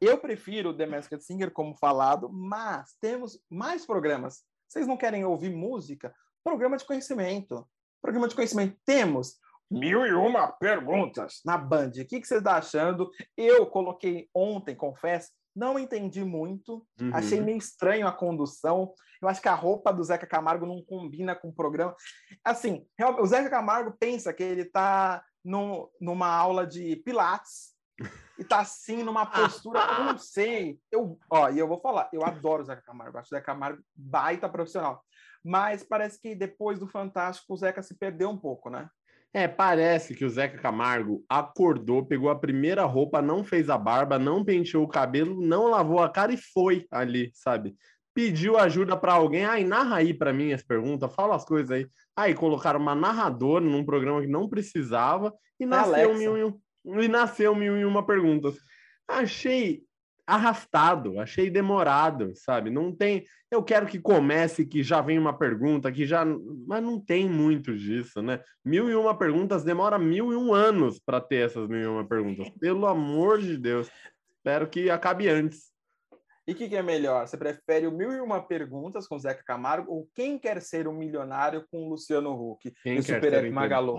[0.00, 4.42] Eu prefiro o The Masked Singer, como falado, mas temos mais programas.
[4.68, 6.14] Vocês não querem ouvir música?
[6.42, 7.66] Programa de conhecimento.
[8.02, 8.76] Programa de conhecimento.
[8.84, 9.38] Temos
[9.70, 11.40] Mil e uma perguntas.
[11.44, 11.88] na Band.
[12.00, 13.10] O que, que você está achando?
[13.36, 16.86] Eu coloquei ontem, confesso, não entendi muito.
[17.00, 17.10] Uhum.
[17.14, 18.92] Achei meio estranho a condução.
[19.20, 21.96] Eu acho que a roupa do Zeca Camargo não combina com o programa.
[22.44, 22.86] Assim,
[23.18, 27.74] o Zeca Camargo pensa que ele está numa aula de Pilates
[28.38, 29.24] e tá assim numa
[29.64, 30.78] postura, eu não sei.
[30.92, 33.82] Eu, ó, e eu vou falar, eu adoro o Zeca Camargo, acho o Zeca Camargo
[33.94, 35.02] baita profissional.
[35.42, 38.90] Mas parece que depois do Fantástico o Zeca se perdeu um pouco, né?
[39.36, 44.18] É, parece que o Zeca Camargo acordou, pegou a primeira roupa, não fez a barba,
[44.18, 47.76] não penteou o cabelo, não lavou a cara e foi ali, sabe?
[48.14, 49.44] Pediu ajuda para alguém.
[49.44, 51.86] Ai, narra aí para mim as perguntas, fala as coisas aí.
[52.16, 56.18] Aí colocaram uma narradora num programa que não precisava e nasceu Alexa.
[56.18, 58.56] mil e, um, e nasceu mil e uma perguntas.
[59.06, 59.82] Achei
[60.26, 62.70] arrastado, achei demorado, sabe?
[62.70, 63.24] Não tem.
[63.50, 66.24] Eu quero que comece, que já vem uma pergunta, que já.
[66.66, 68.42] Mas não tem muito disso, né?
[68.64, 72.06] Mil e uma perguntas demora mil e um anos para ter essas mil e uma
[72.06, 72.48] perguntas.
[72.58, 73.88] Pelo amor de Deus.
[74.38, 75.72] Espero que acabe antes.
[76.46, 77.26] E o que, que é melhor?
[77.26, 80.86] Você prefere o Mil e Uma Perguntas com o Zeca Camargo ou Quem Quer Ser
[80.86, 83.98] um Milionário com o Luciano Huck Quem e quer Super ser Magalu?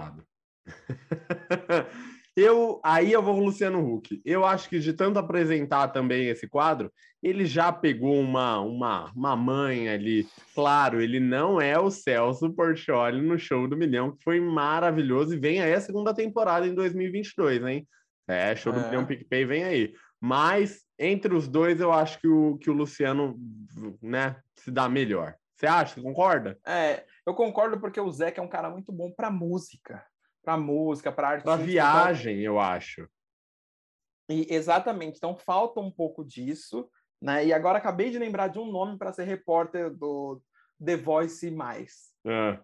[2.37, 4.21] eu, aí eu vou com o Luciano Huck.
[4.23, 9.35] Eu acho que de tanto apresentar também esse quadro, ele já pegou uma, uma, uma
[9.35, 10.27] mãe ali.
[10.53, 15.39] Claro, ele não é o Celso Portioli no Show do Milhão, que foi maravilhoso, e
[15.39, 17.87] vem aí a segunda temporada em 2022, hein?
[18.27, 18.85] É, Show do É.
[18.85, 19.93] Milhão PicPay vem aí.
[20.21, 23.35] Mas entre os dois, eu acho que o, que o Luciano
[23.99, 25.95] né, se dá melhor, Você acha?
[25.95, 26.59] Você concorda?
[26.65, 30.05] É, eu concordo porque o Zeca é um cara muito bom para música,
[30.47, 31.43] para música, para arte.
[31.43, 33.05] Pra viagem, eu acho.
[34.29, 35.17] E, exatamente.
[35.17, 36.89] Então falta um pouco disso,
[37.21, 37.45] né?
[37.45, 40.41] E agora acabei de lembrar de um nome para ser repórter do
[40.83, 42.13] The Voice mais.
[42.25, 42.57] É.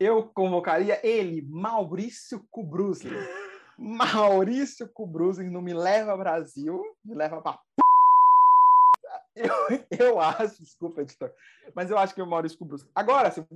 [0.00, 3.08] Eu convocaria ele, Maurício Kubrusli.
[3.78, 7.60] Maurício Kubrusli não me leva Brasil, me leva para
[9.36, 9.52] eu,
[9.90, 11.30] eu acho, desculpa, editor,
[11.74, 12.88] mas eu acho que o Maurício Kubrusli.
[12.94, 13.46] Agora, assim,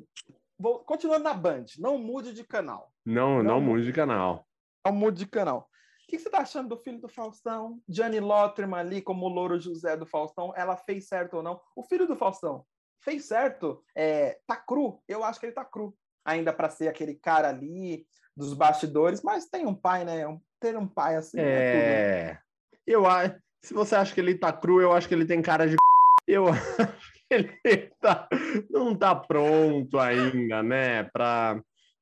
[0.60, 2.92] vou, continuando na Band, não mude de canal.
[3.04, 4.46] Não, não, não mude de canal.
[4.84, 5.68] Não mude de canal.
[6.04, 7.80] O que você está achando do filho do Faustão?
[7.88, 11.60] Gianni Lotterman ali como o Louro José do Faustão, ela fez certo ou não?
[11.74, 12.64] O filho do Faustão
[13.00, 13.82] fez certo?
[13.94, 15.02] É, tá cru?
[15.08, 15.96] Eu acho que ele tá cru.
[16.24, 18.04] Ainda para ser aquele cara ali
[18.36, 20.24] dos bastidores, mas tem um pai, né?
[20.60, 21.40] Ter um pai assim.
[21.40, 21.42] É.
[21.42, 22.40] é tudo.
[22.86, 23.40] Eu acho.
[23.62, 25.76] Se você acha que ele tá cru, eu acho que ele tem cara de.
[26.26, 27.19] Eu acho
[27.64, 28.28] ele tá...
[28.70, 31.04] não tá pronto ainda, né?
[31.04, 31.60] Para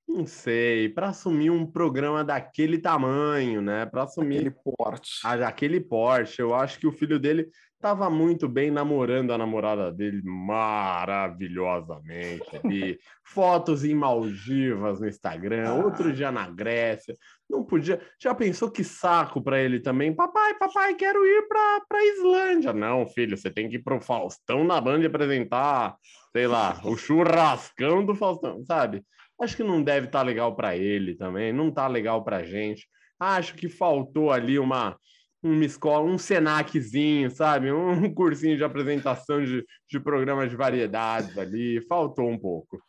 [0.08, 3.84] não sei, para assumir um programa daquele tamanho, né?
[3.84, 5.20] Para assumir aquele porte.
[5.22, 6.40] Aquele porte.
[6.40, 7.46] Eu acho que o filho dele
[7.78, 12.60] estava muito bem namorando a namorada dele maravilhosamente.
[12.70, 15.74] E fotos em Maldivas no Instagram, ah.
[15.74, 17.16] outro dia na Grécia.
[17.48, 18.00] Não podia.
[18.20, 20.12] Já pensou que saco para ele também?
[20.12, 22.72] Papai, papai, quero ir para para Islândia.
[22.72, 25.94] Não, filho, você tem que ir pro Faustão na Band apresentar,
[26.32, 29.04] sei lá, o churrascão do Faustão, sabe?
[29.40, 32.88] Acho que não deve estar tá legal para ele também, não tá legal para gente.
[33.20, 34.98] Acho que faltou ali uma
[35.42, 37.70] uma escola, um Senaczinho, sabe?
[37.72, 41.80] Um cursinho de apresentação de, de programas de variedades ali.
[41.86, 42.82] Faltou um pouco.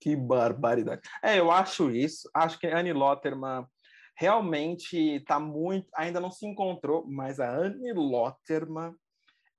[0.00, 1.02] Que barbaridade.
[1.22, 2.28] É, eu acho isso.
[2.34, 3.66] Acho que a Annie Lotterman
[4.16, 5.88] realmente está muito.
[5.94, 8.94] Ainda não se encontrou, mas a Annie Lotterman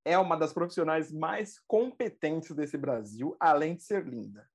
[0.04, 4.46] é uma das profissionais mais competentes desse Brasil, além de ser linda.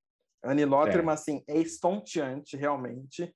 [0.44, 1.14] Annie Lotterman, é.
[1.14, 3.34] assim, é estonteante, realmente.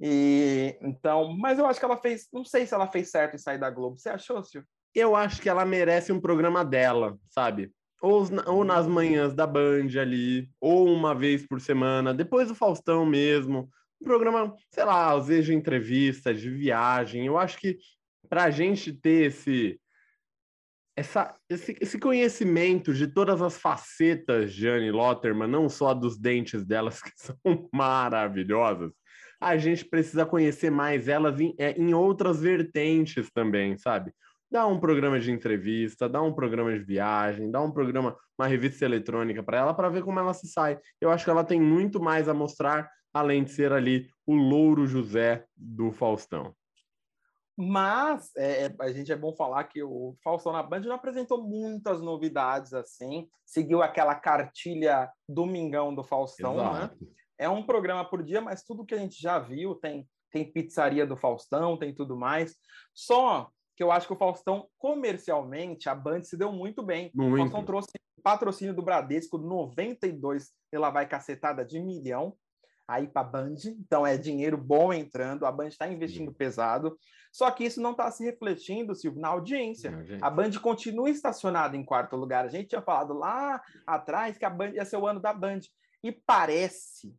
[0.00, 3.38] E então, mas eu acho que ela fez, não sei se ela fez certo em
[3.38, 3.98] sair da Globo.
[3.98, 4.68] Você achou, Silvio?
[4.94, 7.72] Eu acho que ela merece um programa dela, sabe?
[8.00, 13.06] Ou, ou nas manhãs da Band ali, ou uma vez por semana, depois do Faustão
[13.06, 13.68] mesmo.
[14.00, 17.26] Um programa, sei lá, às vezes de entrevista, de viagem.
[17.26, 17.78] Eu acho que
[18.28, 19.80] para a gente ter esse,
[20.96, 26.64] essa, esse, esse, conhecimento de todas as facetas de Anne Lotterman, não só dos dentes
[26.64, 27.36] delas, que são
[27.72, 28.92] maravilhosas,
[29.40, 34.12] a gente precisa conhecer mais elas em, é, em outras vertentes também, sabe?
[34.50, 38.84] Dá um programa de entrevista, dá um programa de viagem, dá um programa, uma revista
[38.84, 40.78] eletrônica para ela, para ver como ela se sai.
[41.00, 44.86] Eu acho que ela tem muito mais a mostrar, além de ser ali o Louro
[44.86, 46.54] José do Faustão.
[47.56, 51.42] Mas é, é a gente é bom falar que o Faustão na Band não apresentou
[51.42, 56.62] muitas novidades assim, seguiu aquela cartilha Domingão do Faustão, né?
[56.62, 57.04] Exato.
[57.04, 57.10] né?
[57.38, 61.06] É um programa por dia, mas tudo que a gente já viu, tem, tem pizzaria
[61.06, 62.56] do Faustão, tem tudo mais.
[62.92, 67.10] Só que eu acho que o Faustão, comercialmente, a Band se deu muito bem.
[67.14, 67.34] Muito.
[67.34, 67.90] O Faustão trouxe
[68.22, 72.34] patrocínio do Bradesco, 92, ela vai cacetada de milhão
[72.88, 73.54] aí para a Band.
[73.66, 76.96] Então é dinheiro bom entrando, a Band está investindo pesado.
[77.30, 79.90] Só que isso não está se refletindo, Silvio, na audiência.
[79.90, 82.44] Não, a Band continua estacionada em quarto lugar.
[82.44, 85.60] A gente tinha falado lá atrás que a Band ia ser o ano da Band.
[86.02, 87.14] E parece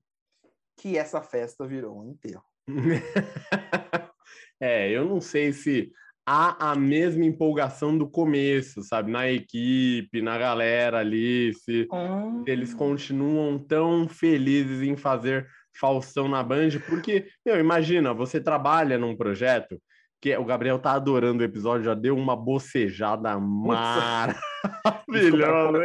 [0.77, 2.43] que essa festa virou um enterro.
[4.59, 5.91] é, eu não sei se
[6.25, 9.11] há a mesma empolgação do começo, sabe?
[9.11, 12.43] Na equipe, na galera ali, se, hum.
[12.47, 15.47] eles continuam tão felizes em fazer
[15.79, 19.79] Faustão na Band, porque, meu, imagina, você trabalha num projeto
[20.21, 24.33] que o Gabriel tá adorando o episódio, já deu uma bocejada maravilhosa,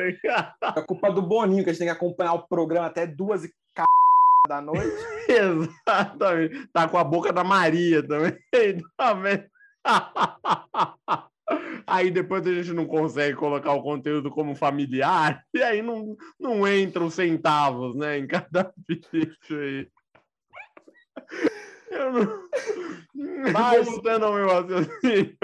[0.07, 0.19] hein?
[0.77, 3.53] É culpa do Boninho, que a gente tem que acompanhar o programa até duas e
[4.49, 4.97] da noite.
[5.29, 6.67] Exatamente.
[6.73, 8.37] Tá com a boca da Maria também.
[11.87, 16.69] Aí depois a gente não consegue colocar o conteúdo como familiar, e aí não, não
[16.69, 19.89] entram centavos, né, em cada vídeo aí.
[21.91, 22.49] Eu não...
[23.53, 23.85] Mas...
[23.85, 25.37] Voltando ao meu raciocínio,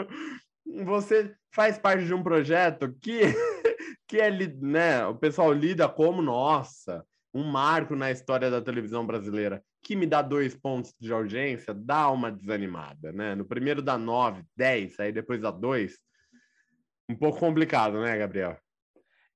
[0.85, 3.23] você faz parte de um projeto que,
[4.07, 7.05] que é, né, o pessoal lida como, nossa,
[7.37, 12.11] um marco na história da televisão brasileira, que me dá dois pontos de audiência, dá
[12.11, 13.35] uma desanimada, né?
[13.35, 15.99] No primeiro dá nove, dez, aí depois dá dois.
[17.09, 18.57] Um pouco complicado, né, Gabriel?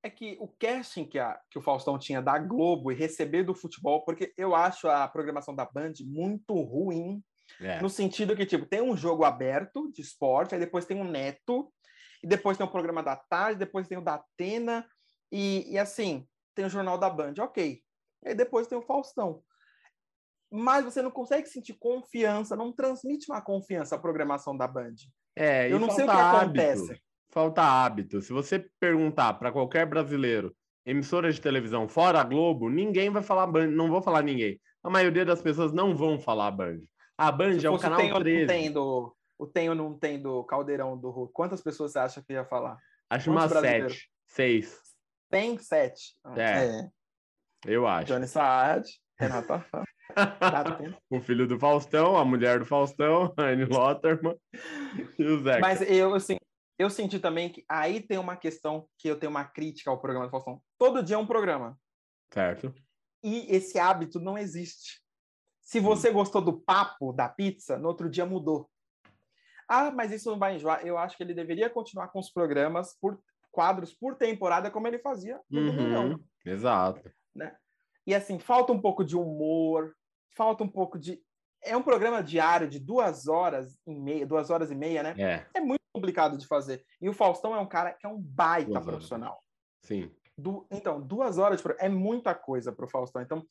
[0.02, 3.54] É que o casting que, a, que o Faustão tinha da Globo e receber do
[3.54, 7.22] futebol, porque eu acho a programação da Band muito ruim,
[7.60, 7.82] é.
[7.82, 11.70] no sentido que, tipo, tem um jogo aberto de esporte, aí depois tem um neto,
[12.22, 14.86] e depois tem o programa da tarde, depois tem o da Atena,
[15.30, 17.82] e, e assim, tem o Jornal da Band, ok.
[18.24, 19.42] E aí depois tem o Faustão.
[20.50, 24.94] Mas você não consegue sentir confiança, não transmite uma confiança a programação da Band.
[25.36, 26.82] É, Eu não sei o que falta acontece.
[26.90, 27.02] hábito.
[27.30, 28.20] Falta hábito.
[28.20, 30.54] Se você perguntar para qualquer brasileiro,
[30.84, 34.60] emissora de televisão fora a Globo, ninguém vai falar Band, não vou falar ninguém.
[34.82, 36.80] A maioria das pessoas não vão falar Band.
[37.16, 38.46] A Band é o canal tem ou não 13.
[38.46, 42.22] tem do, o tem ou não tem do Caldeirão do Hulk, quantas pessoas você acha
[42.22, 42.76] que ia falar?
[43.08, 44.80] Acho umas sete, seis,
[45.30, 46.16] Tem sete.
[46.36, 46.88] É.
[47.66, 48.06] eu acho.
[48.06, 49.82] Johnny Saad, Renata Fã.
[50.40, 50.96] Dá tempo.
[51.10, 54.36] O filho do Faustão, a mulher do Faustão, a Anne Lotterman
[55.18, 55.60] e o Zeca.
[55.60, 56.36] Mas eu, assim,
[56.78, 60.26] eu senti também que aí tem uma questão que eu tenho uma crítica ao programa
[60.26, 60.60] do Faustão.
[60.78, 61.78] Todo dia é um programa.
[62.32, 62.74] Certo.
[63.22, 65.00] E esse hábito não existe.
[65.60, 68.68] Se você gostou do papo da pizza, no outro dia mudou.
[69.68, 70.84] Ah, mas isso não vai enjoar.
[70.84, 73.20] Eu acho que ele deveria continuar com os programas por
[73.52, 77.08] quadros por temporada, como ele fazia no Uhum, Domingão, Exato.
[77.34, 77.56] Né?
[78.06, 79.94] E assim, falta um pouco de humor,
[80.36, 81.20] falta um pouco de.
[81.62, 85.14] É um programa diário de duas horas e meia, duas horas e meia, né?
[85.18, 86.82] É, É muito complicado de fazer.
[87.00, 88.86] E o Faustão é um cara que é um baita Duas horas.
[88.96, 89.42] profissional.
[89.82, 90.10] sim.
[90.38, 93.20] Du- Então, duas horas de é muita coisa para o Faustão.
[93.20, 93.44] Então,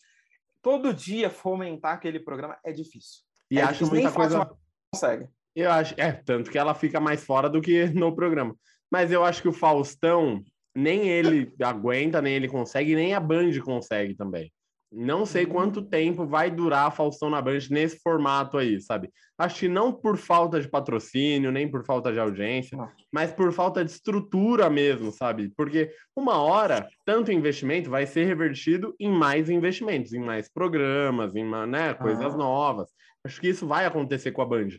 [0.59, 3.21] todo dia fomentar aquele programa é difícil.
[3.51, 4.37] E É acho difícil, muita coisa.
[4.39, 4.57] Fátima
[4.91, 5.29] consegue.
[5.55, 8.55] Eu acho, é, tanto que ela fica mais fora do que no programa.
[8.91, 10.41] Mas eu acho que o Faustão,
[10.79, 14.51] nem ele aguenta, nem ele consegue, nem a Band consegue também.
[14.91, 15.49] Não sei Hum.
[15.49, 19.11] quanto tempo vai durar a Faustão na Band nesse formato aí, sabe?
[19.37, 22.75] Acho que não por falta de patrocínio, nem por falta de audiência,
[23.11, 25.53] mas por falta de estrutura mesmo, sabe?
[25.55, 31.45] Porque uma hora, tanto investimento vai ser revertido em mais investimentos, em mais programas, em
[31.67, 32.37] né, coisas Ah.
[32.37, 32.89] novas.
[33.23, 34.69] Acho que isso vai acontecer com a Band.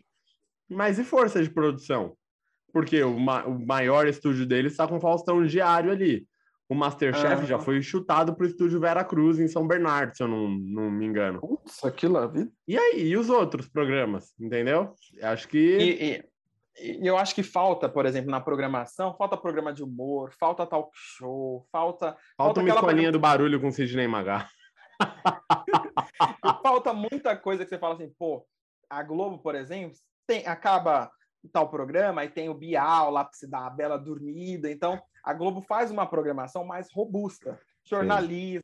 [0.69, 2.17] Mas e força de produção?
[2.73, 6.25] Porque o, ma- o maior estúdio deles está com Faustão diário ali.
[6.69, 7.45] O Masterchef Ah.
[7.45, 10.89] já foi chutado para o estúdio Vera Cruz em São Bernardo, se eu não, não
[10.89, 11.41] me engano.
[11.41, 12.51] Putz, aquilo é vida.
[12.65, 14.93] E aí, e os outros programas, entendeu?
[15.21, 15.57] Acho que.
[15.57, 16.31] E, e-
[17.05, 21.67] eu acho que falta, por exemplo, na programação, falta programa de humor, falta talk show,
[21.69, 24.45] falta, Falta uma aquela escolinha do barulho com Sidney Magal.
[26.63, 28.45] falta muita coisa que você fala assim, pô,
[28.89, 31.11] a Globo, por exemplo, tem, acaba
[31.49, 34.69] tal programa, aí tem o Bial lá para se dar a bela dormida.
[34.69, 38.63] Então, a Globo faz uma programação mais robusta, jornalismo.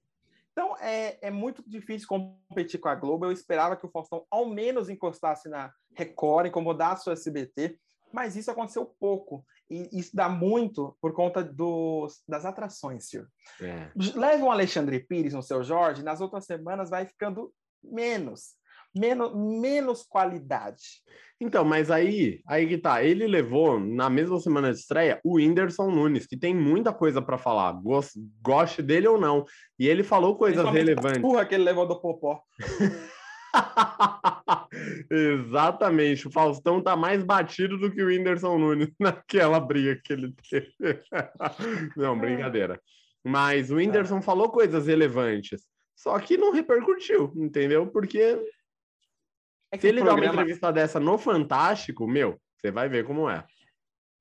[0.52, 3.26] Então, é, é muito difícil competir com a Globo.
[3.26, 7.80] Eu esperava que o Faustão ao menos encostasse na Record, incomodasse o SBT,
[8.12, 9.46] mas isso aconteceu pouco.
[9.70, 13.08] E isso dá muito por conta dos, das atrações.
[13.62, 13.92] É.
[14.16, 18.56] Leve um Alexandre Pires no seu Jorge, nas outras semanas vai ficando menos.
[18.98, 21.02] Menos, menos qualidade.
[21.40, 23.04] Então, mas aí, aí que tá.
[23.04, 27.38] Ele levou na mesma semana de estreia o Whindersson Nunes, que tem muita coisa para
[27.38, 29.46] falar, gos- goste dele ou não.
[29.78, 31.22] E ele falou coisas relevantes.
[31.22, 32.42] Porra que ele levou do Popó.
[35.10, 36.28] Exatamente.
[36.28, 40.74] O Faustão tá mais batido do que o Whindersson Nunes naquela briga que ele teve.
[41.96, 42.80] Não, brincadeira.
[43.24, 45.62] Mas o Whindersson falou coisas relevantes.
[45.96, 47.88] Só que não repercutiu, entendeu?
[47.88, 48.40] Porque
[49.71, 53.30] É se ele dá uma programa- entrevista dessa no Fantástico, meu, você vai ver como
[53.30, 53.45] é.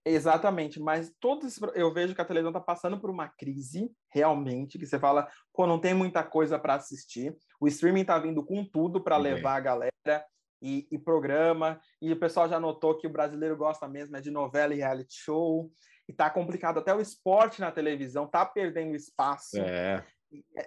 [0.04, 4.86] Exatamente, mas todos eu vejo que a televisão está passando por uma crise, realmente, que
[4.86, 7.36] você fala, pô, não tem muita coisa para assistir.
[7.60, 10.24] O streaming está vindo com tudo para levar a galera
[10.62, 14.30] e, e programa, e o pessoal já notou que o brasileiro gosta mesmo é de
[14.30, 15.72] novela e reality show,
[16.08, 16.78] e tá complicado.
[16.78, 19.58] Até o esporte na televisão tá perdendo espaço.
[19.58, 20.06] É.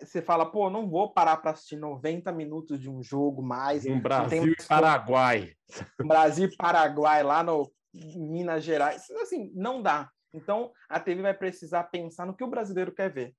[0.02, 3.86] Você fala, pô, não vou parar para assistir 90 minutos de um jogo mais.
[3.86, 5.54] Um Brasil e Paraguai.
[6.08, 9.10] Brasil e Paraguai lá no Minas Gerais.
[9.22, 10.10] Assim, não dá.
[10.34, 13.36] Então, a TV vai precisar pensar no que o brasileiro quer ver.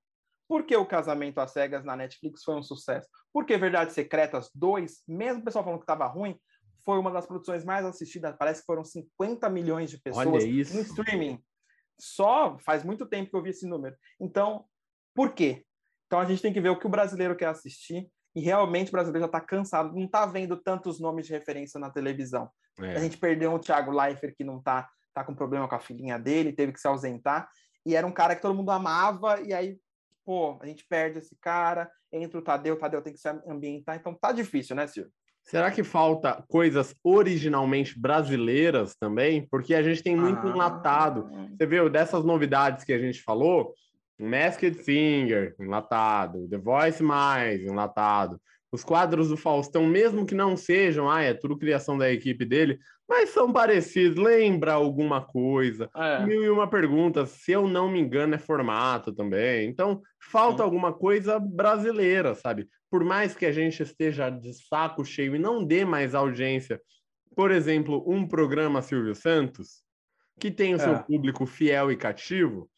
[0.48, 3.08] Por que o Casamento às Cegas na Netflix foi um sucesso?
[3.32, 6.36] Porque Verdades Secretas 2, mesmo o pessoal falando que estava ruim,
[6.84, 8.34] foi uma das produções mais assistidas.
[8.36, 11.40] Parece que foram 50 milhões de pessoas no streaming.
[12.00, 13.94] Só faz muito tempo que eu vi esse número.
[14.20, 14.64] Então,
[15.14, 15.64] por quê?
[16.10, 18.08] Então a gente tem que ver o que o brasileiro quer assistir.
[18.34, 21.88] E realmente o brasileiro já está cansado, não está vendo tantos nomes de referência na
[21.88, 22.50] televisão.
[22.80, 22.96] É.
[22.96, 26.18] A gente perdeu o Thiago Leifert, que não tá, tá com problema com a filhinha
[26.18, 27.48] dele, teve que se ausentar.
[27.86, 29.78] E era um cara que todo mundo amava, e aí,
[30.24, 33.96] pô, a gente perde esse cara, entra o Tadeu, o Tadeu tem que se ambientar.
[33.96, 35.12] Então tá difícil, né, Silvio?
[35.44, 39.46] Será que falta coisas originalmente brasileiras também?
[39.48, 40.50] Porque a gente tem muito Ah.
[40.50, 41.30] enlatado.
[41.56, 43.74] Você viu dessas novidades que a gente falou?
[44.20, 46.48] Masked Singer, enlatado.
[46.48, 48.40] The Voice Mais, enlatado.
[48.72, 52.78] Os quadros do Faustão, mesmo que não sejam, ah, é tudo criação da equipe dele,
[53.08, 55.90] mas são parecidos, lembra alguma coisa.
[55.96, 56.24] É.
[56.24, 59.68] Mil e uma perguntas, se eu não me engano, é formato também.
[59.68, 60.62] Então, falta Sim.
[60.62, 62.68] alguma coisa brasileira, sabe?
[62.88, 66.80] Por mais que a gente esteja de saco cheio e não dê mais audiência,
[67.34, 69.82] por exemplo, um programa Silvio Santos,
[70.38, 71.02] que tem o seu É.
[71.02, 72.70] público fiel e cativo,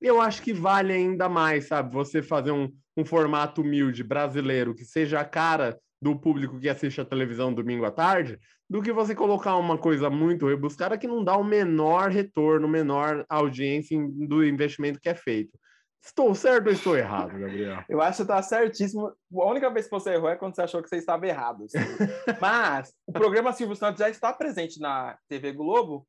[0.00, 1.92] eu acho que vale ainda mais, sabe?
[1.94, 7.00] Você fazer um, um formato humilde brasileiro que seja a cara do público que assiste
[7.00, 8.38] a televisão domingo à tarde,
[8.70, 13.24] do que você colocar uma coisa muito rebuscada que não dá o menor retorno, menor
[13.28, 15.58] audiência do investimento que é feito.
[16.04, 17.82] Estou certo ou estou errado, Gabriel?
[17.88, 19.08] Eu acho que tá certíssimo.
[19.08, 21.64] A única vez que você errou é quando você achou que você estava errado.
[21.64, 21.78] assim.
[22.40, 26.06] Mas o programa Silvio Santos já está presente na TV Globo,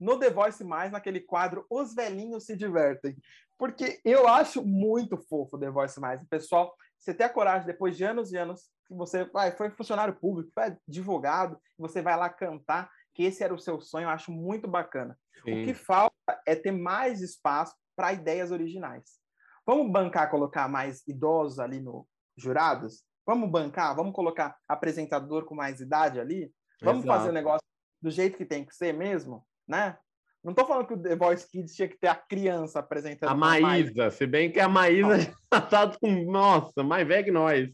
[0.00, 3.16] no The Voice Mais, naquele quadro Os Velhinhos Se Divertem.
[3.58, 6.26] Porque eu acho muito fofo o The Voice Mais.
[6.28, 10.16] Pessoal, você ter a coragem, depois de anos e anos, que você vai, foi funcionário
[10.16, 14.32] público, foi advogado, você vai lá cantar, que esse era o seu sonho, eu acho
[14.32, 15.18] muito bacana.
[15.40, 16.14] O que falta
[16.46, 19.20] é ter mais espaço para ideias originais.
[19.66, 23.04] Vamos bancar, colocar mais idosos ali no jurados?
[23.26, 23.94] Vamos bancar?
[23.94, 26.52] Vamos colocar apresentador com mais idade ali?
[26.82, 27.18] Vamos Exato.
[27.18, 27.66] fazer o negócio
[28.00, 29.96] do jeito que tem que ser mesmo, né?
[30.42, 33.30] Não tô falando que o The Voice Kids tinha que ter a criança apresentando.
[33.30, 35.18] A Maísa, se bem que a Maísa
[35.52, 37.70] já tá com, nossa, mais velha que nós.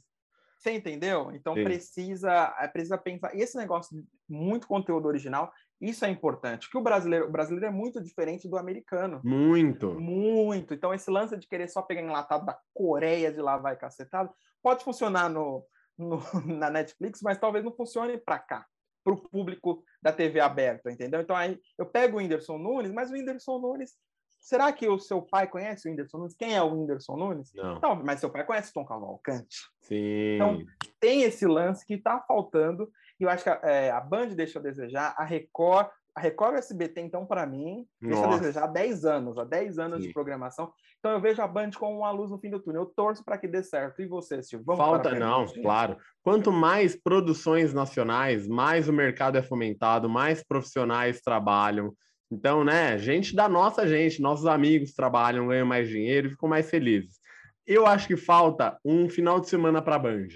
[0.59, 1.30] Você entendeu?
[1.32, 1.62] Então Sim.
[1.64, 3.35] precisa, é, precisa pensar.
[3.37, 6.68] E esse negócio de muito conteúdo original, isso é importante.
[6.68, 9.20] Que o brasileiro, o brasileiro é muito diferente do americano.
[9.22, 9.94] Muito.
[9.94, 10.74] Muito.
[10.74, 14.30] Então, esse lance de querer só pegar enlatado da Coreia de lá vai cacetado,
[14.61, 15.64] pode funcionar no,
[15.96, 18.66] no- na Netflix, mas talvez não funcione para cá,
[19.07, 21.21] para o público da TV aberta, entendeu?
[21.21, 23.95] Então, aí eu pego o Whindersson Nunes, mas o Whindersson Nunes.
[24.40, 26.35] Será que o seu pai conhece o Whindersson Nunes?
[26.35, 27.53] Quem é o Whindersson Nunes?
[27.55, 27.79] Não.
[27.79, 29.59] Não, mas seu pai conhece o Tom Cavalcante.
[29.83, 30.35] Sim.
[30.35, 30.59] Então,
[30.99, 32.90] tem esse lance que está faltando,
[33.21, 36.55] e eu acho que a, é, a Band deixa a desejar, a Record, a Record
[36.55, 38.38] e o SBT, então, para mim, deixa a Nossa.
[38.40, 40.09] desejar há 10 anos, há 10 anos Sim.
[40.09, 40.73] de programação.
[41.07, 42.83] Então, eu vejo a Band como uma luz no fim do túnel.
[42.83, 44.03] Eu torço para que dê certo.
[44.03, 44.66] E você, Silvio?
[44.66, 45.97] Vamos Falta, não, claro.
[46.21, 51.95] Quanto mais produções nacionais, mais o mercado é fomentado, mais profissionais trabalham.
[52.29, 56.69] Então, né, gente da nossa gente, nossos amigos trabalham, ganham mais dinheiro e ficam mais
[56.69, 57.21] felizes.
[57.64, 60.27] Eu acho que falta um final de semana para a Band.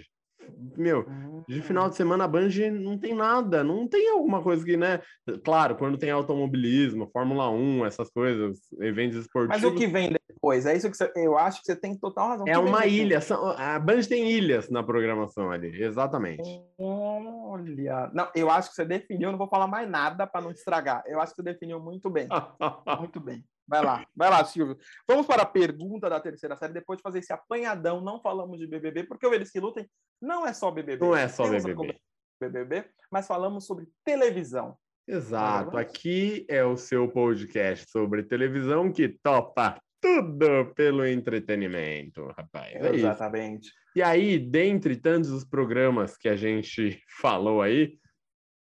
[0.77, 1.07] Meu,
[1.49, 5.01] de final de semana a Band não tem nada, não tem alguma coisa que, né?
[5.45, 9.63] Claro, quando tem automobilismo, Fórmula 1, essas coisas, eventos esportivos.
[9.63, 10.65] Mas o que vem depois?
[10.67, 12.45] É isso que você, eu acho que você tem total razão.
[12.49, 13.21] É uma ilha.
[13.21, 16.43] são- A Band tem ilhas na programação ali, exatamente.
[16.79, 18.11] Olha.
[18.15, 21.03] Não, eu acho que você definiu, não vou falar mais nada para não estragar.
[21.07, 22.29] Eu acho que você definiu muito bem.
[22.99, 23.45] Muito bem.
[23.71, 24.77] Vai lá, vai lá, Silvio.
[25.07, 26.73] Vamos para a pergunta da terceira série.
[26.73, 29.89] Depois de fazer esse apanhadão, não falamos de BBB, porque o Eles que Lutem
[30.21, 31.05] não é só BBB.
[31.05, 31.97] Não é só BBB.
[32.43, 34.77] BBB, mas falamos sobre televisão.
[35.07, 35.77] Exato.
[35.79, 42.75] Aqui é o seu podcast sobre televisão que topa tudo pelo entretenimento, rapaz.
[42.75, 43.07] É isso.
[43.07, 43.71] Exatamente.
[43.95, 47.97] E aí, dentre tantos os programas que a gente falou aí,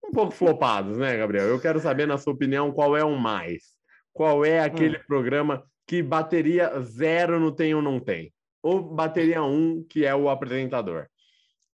[0.04, 1.46] um pouco flopados, né, Gabriel?
[1.46, 3.75] Eu quero saber, na sua opinião, qual é o mais?
[4.16, 8.32] Qual é aquele programa que bateria zero no tem ou não tem?
[8.62, 11.06] Ou bateria um, que é o apresentador?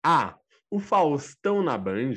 [0.02, 0.34] A.
[0.70, 2.14] O Faustão na Band,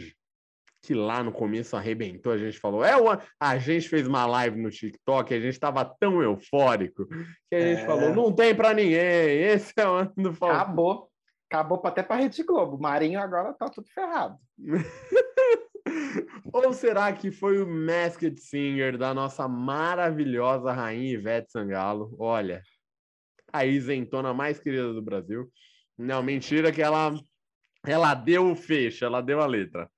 [0.81, 3.19] que lá no começo arrebentou, a gente falou, é o...
[3.37, 7.05] a gente fez uma live no TikTok, a gente estava tão eufórico
[7.49, 7.85] que a gente É.
[7.85, 10.61] falou, não tem para ninguém, esse é o ano do Faustão.
[10.61, 11.09] Acabou.
[11.51, 12.79] Acabou até para Rede Globo.
[12.81, 14.37] Marinho agora tá tudo ferrado.
[16.51, 22.15] Ou será que foi o Masked Singer da nossa maravilhosa rainha Ivete Sangalo?
[22.19, 22.61] Olha,
[23.51, 25.51] a isentona mais querida do Brasil.
[25.97, 27.13] Não, mentira que ela
[27.85, 29.89] ela deu o fecho, ela deu a letra.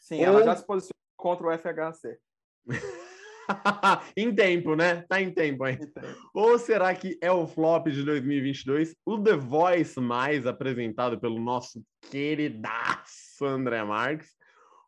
[0.00, 2.18] Sim, Ou- ela já se posicionou contra o FHC.
[4.16, 5.02] em tempo, né?
[5.02, 5.78] Tá em tempo, hein?
[5.80, 11.38] Então, Ou será que é o flop de 2022, o The Voice mais apresentado pelo
[11.38, 14.30] nosso queridaço André Marques,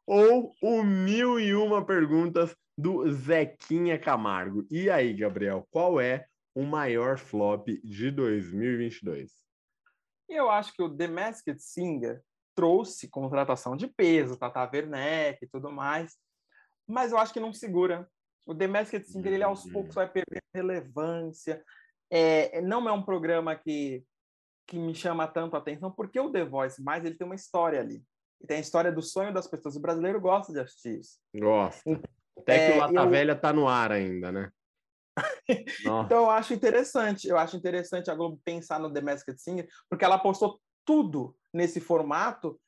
[0.07, 4.67] ou o Mil e Uma Perguntas do Zequinha Camargo?
[4.71, 9.33] E aí, Gabriel, qual é o maior flop de 2022?
[10.29, 12.23] E eu acho que o The Masked Singer
[12.55, 16.17] trouxe contratação de peso, Tata Werneck e tudo mais,
[16.87, 18.09] mas eu acho que não segura.
[18.47, 19.73] O The Masked Singer, ele aos Hum.
[19.73, 21.63] poucos vai perder relevância.
[22.11, 24.05] É, não é um programa que,
[24.67, 27.81] que me chama tanto a atenção, porque o The Voice mais ele tem uma história
[27.81, 28.03] ali.
[28.41, 29.77] E tem a história do sonho das pessoas.
[29.77, 31.19] O brasileiro gosta de assistir isso.
[31.35, 31.83] Gosta.
[32.39, 34.51] Até que É, o Lata eu- Velha tá no ar ainda, né?
[36.11, 40.05] Então eu acho interessante, eu acho interessante a Globo pensar no The Masked Singer, porque
[40.05, 42.61] ela apostou tudo nesse formato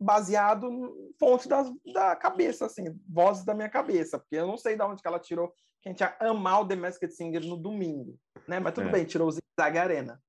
[0.00, 1.62] baseado em fontes da,
[1.94, 5.20] da cabeça, assim, vozes da minha cabeça, porque eu não sei de onde que ela
[5.20, 8.18] tirou que a gente ia amar o The Masked Singer no domingo,
[8.48, 8.58] né?
[8.58, 8.92] Mas tudo É.
[8.92, 9.42] bem, tirou o Zig
[9.78, 10.20] Arena.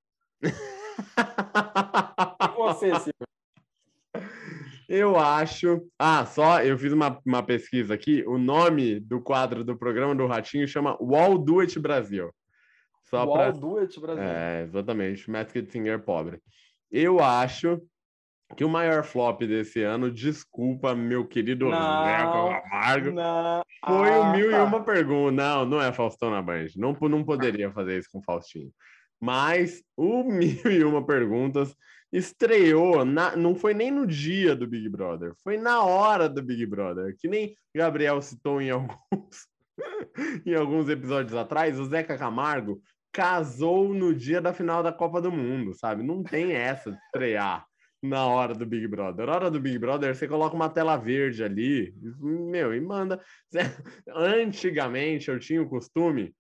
[2.44, 3.14] E você, Silvio?
[4.96, 5.82] Eu acho.
[5.98, 8.24] Ah, só eu fiz uma, uma pesquisa aqui.
[8.28, 12.30] O nome do quadro do programa do Ratinho chama Wall Do It Brasil.
[13.02, 13.52] Só Wall pra...
[13.52, 14.24] Do It Brasil.
[14.24, 15.28] É, exatamente.
[15.32, 16.40] Masked Singer pobre.
[16.92, 17.82] Eu acho
[18.56, 23.64] que o maior flop desse ano, desculpa, meu querido Camargo, Não.
[23.84, 24.64] foi o Ah, mil e tá.
[24.64, 25.32] uma pergunta.
[25.32, 26.68] Não, não é Faustão na Band.
[26.76, 28.70] Não, não poderia fazer isso com o Faustinho.
[29.22, 31.76] Mas o mil e uma perguntas
[32.12, 36.66] estreou, na- não foi nem no dia do Big Brother, foi na hora do Big
[36.66, 39.48] Brother, que nem Gabriel citou em alguns,
[40.46, 45.32] em alguns episódios atrás, o Zeca Camargo casou no dia da final da Copa do
[45.32, 46.04] Mundo, sabe?
[46.04, 47.66] Não tem essa de estrear
[48.02, 49.26] na hora do Big Brother.
[49.28, 53.22] Na hora do Big Brother, você coloca uma tela verde ali, meu, e manda.
[54.10, 56.36] Antigamente eu tinha o costume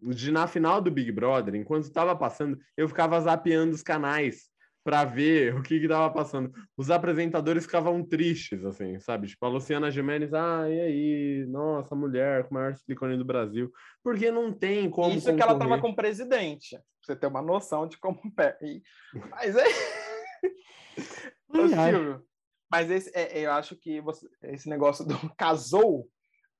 [0.00, 4.48] de na final do Big Brother, enquanto estava passando, eu ficava zapeando os canais
[4.84, 6.50] para ver o que estava passando.
[6.76, 9.26] Os apresentadores ficavam tristes, assim, sabe?
[9.26, 11.46] Tipo, a Luciana Gimenez, ah, e aí?
[11.46, 13.70] Nossa, mulher com o maior silicone do Brasil.
[14.02, 15.14] Porque não tem como.
[15.14, 15.72] Isso é que ela concorrer.
[15.74, 18.18] estava com o presidente, pra você ter uma noção de como.
[18.34, 18.80] pé- e-
[19.30, 19.64] Mas é.
[21.48, 21.68] Ô.
[21.68, 22.22] Silvio,
[22.70, 26.08] mas esse, é, eu acho que você- esse negócio do casou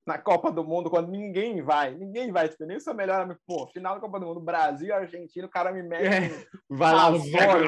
[0.08, 3.38] na Copa do Mundo, quando ninguém vai, ninguém vai, tipo, nem o seu melhor amigo,
[3.46, 6.46] pô, final da Copa do Mundo, Brasil e Argentina, o cara me mete, É.
[6.70, 7.18] Vai lá, né?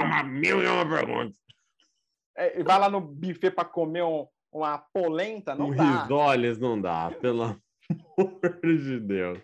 [0.03, 1.37] uma mil e uma perguntas.
[2.35, 5.85] é, vai lá no buffet para comer um- uma polenta, não um dá.
[6.03, 7.61] risoles não dá, pelo amor
[8.63, 9.39] de Deus.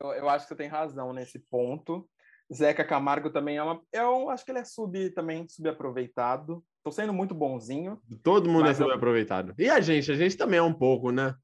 [0.00, 2.08] Eu, eu acho que você tem razão nesse ponto.
[2.54, 3.82] Zeca Camargo também é uma.
[3.92, 6.62] Eu acho que ele é sub também subaproveitado.
[6.84, 8.00] Tô sendo muito bonzinho.
[8.22, 9.52] Todo mundo é eu- subaproveitado.
[9.58, 10.12] E a gente?
[10.12, 11.34] A gente também é um pouco, né?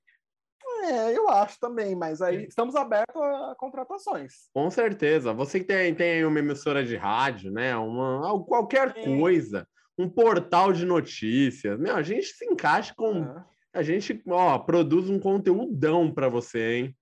[0.83, 4.49] É, eu acho também, mas aí estamos abertos a contratações.
[4.53, 5.33] Com certeza.
[5.33, 7.77] Você que tem, tem aí uma emissora de rádio, né?
[7.77, 9.17] Uma, al- qualquer Sim.
[9.19, 9.67] coisa,
[9.97, 11.79] um portal de notícias.
[11.79, 13.23] Meu, a gente se encaixa com.
[13.23, 16.97] Ah, A gente, ó, produz um conteúdão para você, hein?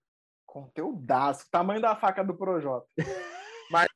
[0.46, 2.84] conteúdaço, tamanho da faca do Projota.
[3.70, 3.88] mas,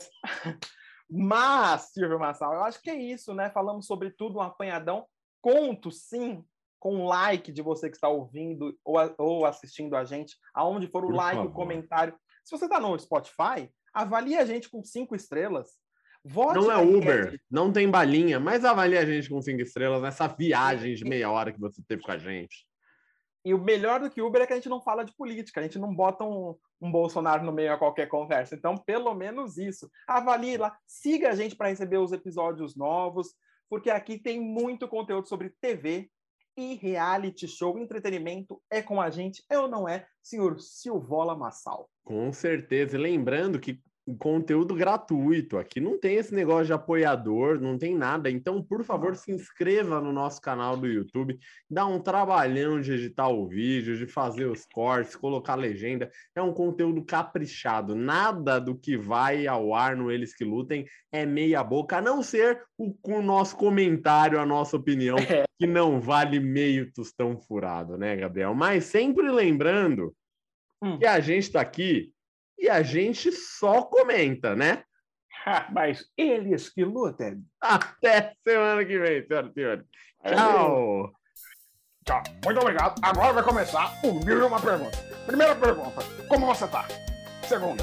[1.11, 3.51] mas, Silvio Massal, eu acho que é isso, né?
[3.51, 5.05] Falamos sobre tudo, um apanhadão.
[5.43, 6.45] Conto, sim,
[6.85, 10.87] com um like de você que está ouvindo ou, a- ou assistindo a gente, aonde
[10.87, 11.55] for o Por like, o favor.
[11.55, 12.14] comentário.
[12.45, 15.70] Se você está no Spotify, avalie a gente com cinco estrelas.
[16.22, 17.43] Vote Não é Uber, enquete.
[17.51, 21.51] não tem balinha, mas avalie a gente com cinco estrelas nessa viagem de meia hora
[21.55, 22.66] que você teve com a gente.
[23.47, 25.62] E o melhor do que Uber é que a gente não fala de política, a
[25.62, 28.55] gente não bota um, um Bolsonaro no meio a qualquer conversa.
[28.55, 29.91] Então, pelo menos isso.
[30.07, 33.35] Avalie lá, siga a gente para receber os episódios novos,
[33.70, 36.11] porque aqui tem muito conteúdo sobre TV
[36.57, 37.78] e reality show.
[37.78, 41.88] Entretenimento é com a gente, é ou não é, senhor Silvola Massal?
[42.05, 42.98] Com certeza.
[42.98, 43.82] Lembrando que
[44.18, 45.57] conteúdo gratuito.
[45.57, 48.30] Aqui não tem esse negócio de apoiador, não tem nada.
[48.30, 51.38] Então, por favor, se inscreva no nosso canal do YouTube.
[51.70, 56.11] Dá um trabalhão de editar o vídeo, de fazer os cortes, colocar legenda.
[56.34, 57.94] É um conteúdo caprichado.
[57.94, 62.22] Nada do que vai ao ar no Eles que Lutem é meia boca, a não
[62.22, 65.44] ser o, o nosso comentário, a nossa opinião, É.
[65.59, 68.55] que não vale meio tostão furado, né, Gabriel?
[68.55, 70.14] Mas sempre lembrando
[70.82, 70.98] Hum.
[70.98, 72.12] que a gente está aqui
[72.59, 74.84] e a gente só comenta, né?
[75.72, 77.42] Mas eles que lutem.
[77.61, 79.84] Até semana que vem, senhoras e senhores.
[80.26, 81.12] Tchau!
[82.07, 82.22] Tchau.
[82.44, 83.00] Muito obrigado.
[83.02, 84.96] Agora vai começar o mil e uma pergunta.
[85.26, 86.86] Primeira pergunta: Como você tá?
[87.48, 87.82] Segunda.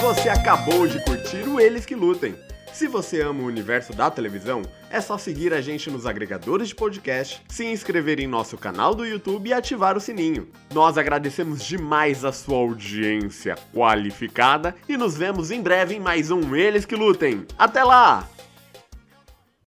[0.00, 2.36] Você acabou de curtir o Eles que Lutem.
[2.76, 4.60] Se você ama o universo da televisão,
[4.90, 9.06] é só seguir a gente nos agregadores de podcast, se inscrever em nosso canal do
[9.06, 10.46] YouTube e ativar o sininho.
[10.74, 16.54] Nós agradecemos demais a sua audiência qualificada e nos vemos em breve em mais um
[16.54, 17.46] Eles que Lutem.
[17.58, 18.28] Até lá!